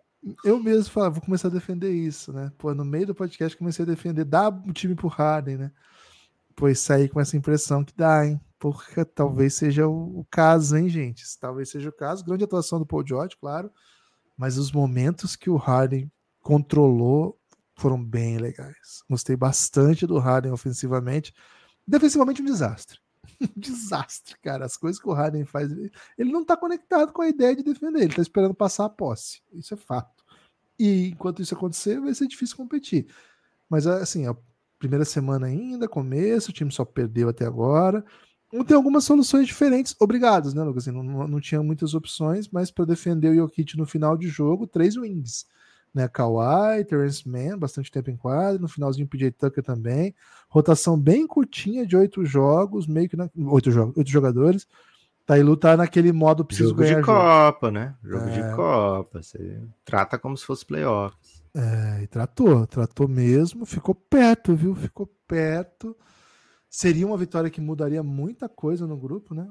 [0.45, 2.51] Eu mesmo falava, vou começar a defender isso, né?
[2.57, 5.73] Pô, no meio do podcast comecei a defender, dá o time pro Harden, né?
[6.57, 8.41] Pois saí com essa impressão que dá, hein?
[8.65, 11.23] Porque talvez seja o, o caso, hein, gente?
[11.39, 12.25] Talvez seja o caso.
[12.25, 13.71] Grande atuação do Paul George, claro.
[14.39, 16.11] Mas os momentos que o Harden
[16.41, 17.39] controlou
[17.77, 19.05] foram bem legais.
[19.11, 21.35] Gostei bastante do Harden ofensivamente.
[21.87, 22.99] Defensivamente, um desastre.
[23.55, 24.65] Um desastre, cara.
[24.65, 25.71] As coisas que o Harden faz.
[26.17, 28.05] Ele não tá conectado com a ideia de defender.
[28.05, 29.43] Ele tá esperando passar a posse.
[29.53, 30.25] Isso é fato.
[30.79, 33.09] E enquanto isso acontecer, vai ser difícil competir.
[33.69, 34.35] Mas assim, a
[34.79, 38.03] primeira semana ainda, começo, o time só perdeu até agora.
[38.63, 40.87] Tem algumas soluções diferentes, obrigados, né, Lucas?
[40.87, 44.67] Assim, não, não tinha muitas opções, mas para defender o Jokic no final de jogo,
[44.67, 45.47] três wings.
[45.93, 50.15] Né, Kawhi, Terence Mann, bastante tempo em quadro, no finalzinho PJ Tucker também.
[50.49, 54.67] Rotação bem curtinha de oito jogos, meio que oito jogos, oito jogadores.
[55.27, 57.95] Tailu tá naquele modo preciso jogo ganhar de Copa, né?
[58.03, 58.31] Jogo é...
[58.31, 61.43] de Copa, você trata como se fosse playoffs.
[61.55, 64.75] É, e tratou, tratou mesmo, ficou perto, viu?
[64.75, 65.97] Ficou perto.
[66.77, 69.49] Seria uma vitória que mudaria muita coisa no grupo, né?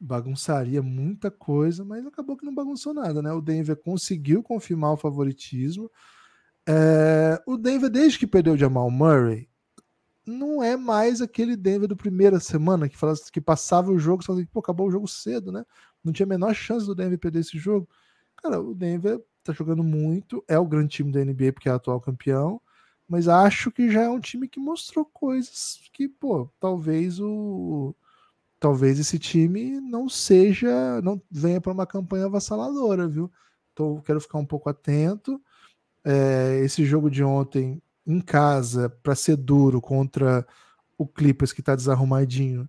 [0.00, 3.32] Bagunçaria muita coisa, mas acabou que não bagunçou nada, né?
[3.32, 5.88] O Denver conseguiu confirmar o favoritismo.
[6.66, 7.40] É...
[7.46, 9.48] o Denver, desde que perdeu o Jamal Murray,
[10.26, 14.34] não é mais aquele Denver do primeira semana que falava que passava o jogo, só
[14.34, 15.64] que pô, acabou o jogo cedo, né?
[16.02, 17.88] Não tinha a menor chance do Denver perder esse jogo.
[18.42, 22.00] Cara, o Denver tá jogando muito, é o grande time da NBA porque é atual
[22.00, 22.60] campeão,
[23.08, 27.94] mas acho que já é um time que mostrou coisas que, pô, talvez o
[28.58, 33.30] talvez esse time não seja, não venha para uma campanha avassaladora, viu?
[33.72, 35.40] Então quero ficar um pouco atento.
[36.02, 40.46] É, esse jogo de ontem em casa para ser duro contra
[40.96, 42.68] o Clippers que está desarrumadinho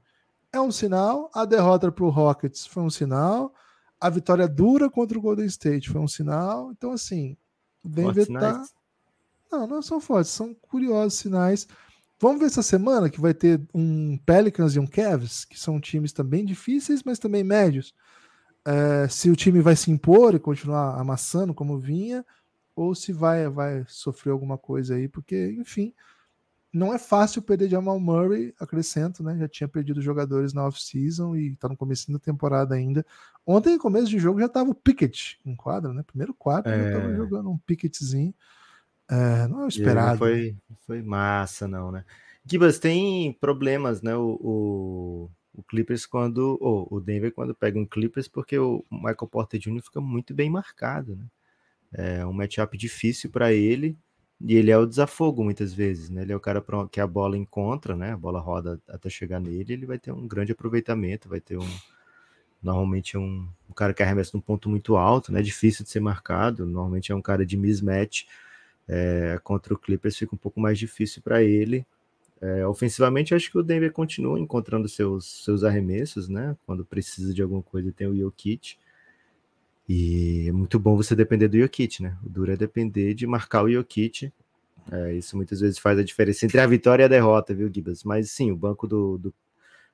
[0.51, 1.29] é um sinal.
[1.33, 3.53] A derrota para o Rockets foi um sinal.
[3.99, 6.71] A vitória dura contra o Golden State foi um sinal.
[6.71, 7.37] Então, assim,
[7.83, 8.63] o Denver tá.
[9.51, 11.67] Não, não são fortes, são curiosos sinais.
[12.19, 16.13] Vamos ver essa semana que vai ter um Pelicans e um Cavs, que são times
[16.13, 17.93] também difíceis, mas também médios.
[18.65, 22.25] É, se o time vai se impor e continuar amassando como vinha,
[22.75, 25.93] ou se vai, vai sofrer alguma coisa aí, porque, enfim,
[26.75, 29.37] não é fácil perder Jamal Murray, acrescento, né?
[29.37, 33.05] Já tinha perdido jogadores na off-season e tá no começo da temporada ainda.
[33.45, 36.03] Ontem, começo de jogo, já tava o Pickett em quadro, né?
[36.03, 36.91] Primeiro quarto, é...
[36.91, 37.15] já tava é.
[37.15, 38.33] jogando um Pickettzinho.
[39.09, 40.11] É, não é esperado.
[40.11, 42.03] Não foi, foi massa, não, né?
[42.45, 44.15] Gibas tem problemas, né?
[44.15, 46.57] O, o, o Clippers quando.
[46.61, 49.81] Ou o Denver quando pega um Clippers, porque o Michael Porter Jr.
[49.81, 51.25] fica muito bem marcado, né?
[51.93, 53.97] É um matchup difícil para ele
[54.41, 56.23] e ele é o desafogo muitas vezes, né?
[56.23, 58.11] Ele é o cara que a bola encontra, né?
[58.11, 61.67] A bola roda até chegar nele, ele vai ter um grande aproveitamento, vai ter um
[62.61, 65.41] normalmente é um, um cara que arremessa num ponto muito alto, né?
[65.41, 68.25] Difícil de ser marcado, normalmente é um cara de mismatch.
[68.87, 71.85] É, contra o Clippers fica um pouco mais difícil para ele.
[72.41, 76.55] É, ofensivamente, acho que o Denver continua encontrando seus, seus arremessos, né?
[76.65, 78.77] Quando precisa de alguma coisa, tem o Jokic.
[79.87, 82.17] E é muito bom você depender do Jokic, né?
[82.23, 84.31] O duro é depender de marcar o Jokic.
[84.91, 88.03] É, isso muitas vezes faz a diferença entre a vitória e a derrota, viu, Gibas?
[88.03, 89.33] Mas sim, o banco do, do,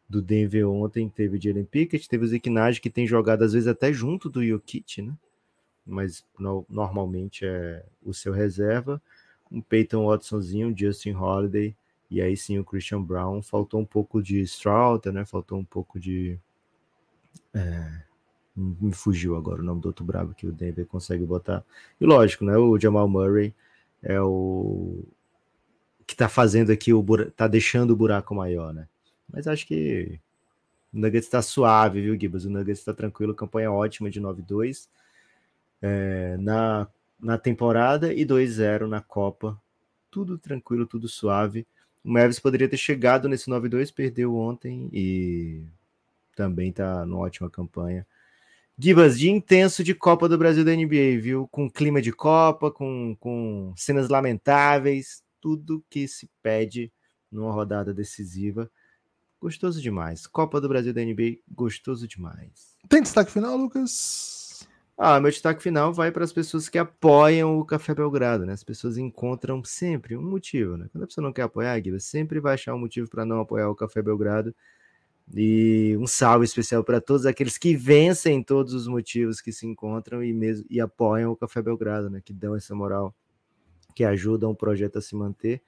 [0.09, 3.67] do Denver ontem teve o Jalen Pickett, teve o Zicknage, que tem jogado às vezes
[3.67, 5.13] até junto do Jokic, né?
[5.85, 9.01] Mas no, normalmente é o seu reserva.
[9.51, 11.75] Um Peyton Watsonzinho, um Justin Holiday,
[12.09, 13.41] e aí sim o Christian Brown.
[13.41, 15.25] Faltou um pouco de Strouter, né?
[15.25, 16.39] Faltou um pouco de.
[17.53, 18.01] É,
[18.55, 21.63] me fugiu agora o nome do outro brabo que o Denver consegue botar.
[21.99, 22.55] E lógico, né?
[22.57, 23.53] O Jamal Murray
[24.01, 25.03] é o
[26.05, 27.03] que tá fazendo aqui o
[27.35, 28.87] tá deixando o buraco maior, né?
[29.31, 30.19] Mas acho que
[30.93, 32.43] o Nuggets está suave, viu, Gibas?
[32.43, 34.89] O Nuggets está tranquilo, campanha ótima de 9-2
[35.81, 36.87] é, na,
[37.19, 39.59] na temporada e 2-0 na Copa.
[40.09, 41.65] Tudo tranquilo, tudo suave.
[42.03, 45.63] O Mavis poderia ter chegado nesse 9-2, perdeu ontem e
[46.35, 48.05] também tá numa ótima campanha.
[48.77, 51.47] Gibas, de intenso de Copa do Brasil da NBA, viu?
[51.47, 56.91] Com clima de Copa, com, com cenas lamentáveis, tudo que se pede
[57.31, 58.69] numa rodada decisiva.
[59.39, 60.25] Gostoso demais.
[60.25, 62.75] Copa do Brasil da NBA, gostoso demais.
[62.89, 64.40] Tem destaque final, Lucas?
[65.03, 68.53] Ah, meu destaque final vai para as pessoas que apoiam o Café Belgrado, né?
[68.53, 70.87] As pessoas encontram sempre um motivo, né?
[70.91, 73.67] Quando a pessoa não quer apoiar, Guiba, sempre vai achar um motivo para não apoiar
[73.67, 74.53] o Café Belgrado.
[75.33, 80.23] E um salve especial para todos aqueles que vencem todos os motivos que se encontram
[80.23, 82.21] e, mesmo, e apoiam o Café Belgrado, né?
[82.23, 83.11] Que dão essa moral,
[83.95, 85.63] que ajudam o projeto a se manter.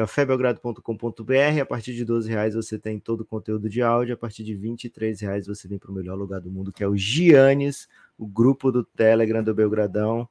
[0.00, 4.42] cafébelgrado.com.br, a partir de 12 reais você tem todo o conteúdo de áudio, a partir
[4.42, 7.86] de 23 reais você vem para o melhor lugar do mundo, que é o Giannis,
[8.16, 10.28] o grupo do Telegram do Belgradão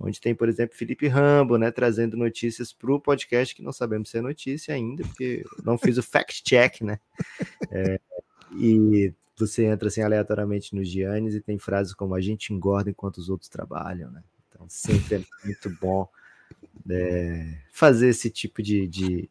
[0.00, 4.10] onde tem, por exemplo, Felipe Rambo, né, trazendo notícias para o podcast que não sabemos
[4.10, 7.00] se é notícia ainda, porque não fiz o fact-check, né?
[7.70, 8.00] É,
[8.56, 13.18] e você entra assim aleatoriamente nos Giannis e tem frases como a gente engorda enquanto
[13.18, 14.22] os outros trabalham, né?
[14.48, 16.08] Então sempre é muito bom
[16.90, 19.30] é, fazer esse tipo de, de,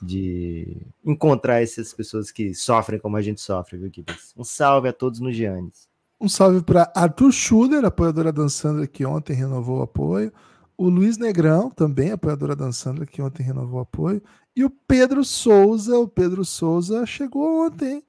[0.00, 4.32] de, encontrar essas pessoas que sofrem como a gente sofre, viu, Gibbs?
[4.36, 5.88] Um salve a todos nos Giannis.
[6.20, 10.32] Um salve para Arthur Schuller, apoiadora dançando aqui ontem, renovou o apoio.
[10.76, 14.22] O Luiz Negrão, também apoiadora da Sandra, que ontem renovou o apoio.
[14.54, 18.04] E o Pedro Souza, o Pedro Souza chegou ontem.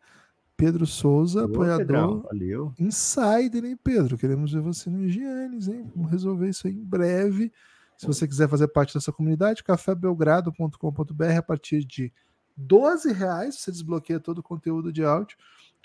[0.56, 2.74] Pedro Souza, Boa, apoiador Pedrão, Valeu.
[2.78, 4.18] Insider, hein, Pedro?
[4.18, 5.90] Queremos ver você no Higienes, hein?
[5.96, 7.52] Vamos resolver isso aí em breve.
[8.00, 12.14] Se você quiser fazer parte dessa comunidade, cafébelgrado.com.br a partir de
[12.56, 15.38] 12 reais você desbloqueia todo o conteúdo de áudio.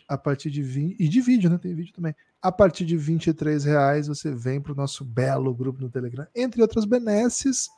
[0.06, 1.58] A partir de 20, e de vídeo, né?
[1.58, 2.14] Tem vídeo também.
[2.40, 6.62] A partir de 23 reais você vem para o nosso belo grupo no Telegram, entre
[6.62, 7.68] outras benesses,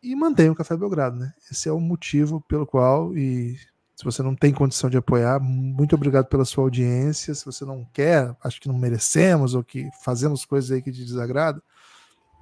[0.00, 1.34] e mantém o Café Belgrado, né?
[1.50, 3.58] Esse é o motivo pelo qual, e
[3.96, 7.34] se você não tem condição de apoiar, muito obrigado pela sua audiência.
[7.34, 11.04] Se você não quer, acho que não merecemos ou que fazemos coisas aí que te
[11.04, 11.62] desagradam,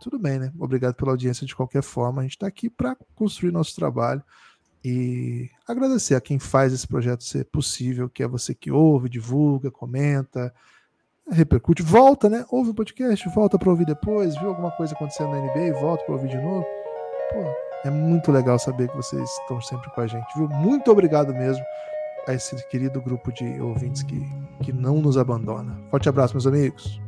[0.02, 0.52] tudo bem, né?
[0.58, 2.20] Obrigado pela audiência de qualquer forma.
[2.20, 4.22] A gente está aqui para construir nosso trabalho
[4.84, 9.70] e agradecer a quem faz esse projeto ser possível, que é você que ouve, divulga,
[9.70, 10.52] comenta,
[11.30, 12.44] repercute, volta, né?
[12.50, 16.14] Ouve o podcast, volta para ouvir depois, viu alguma coisa acontecendo na NBA, volta para
[16.14, 16.66] ouvir de novo.
[17.32, 17.44] Pô,
[17.84, 20.48] é muito legal saber que vocês estão sempre com a gente, viu?
[20.48, 21.64] Muito obrigado mesmo
[22.26, 24.20] a esse querido grupo de ouvintes que,
[24.62, 25.78] que não nos abandona.
[25.90, 27.00] Forte abraço, meus amigos.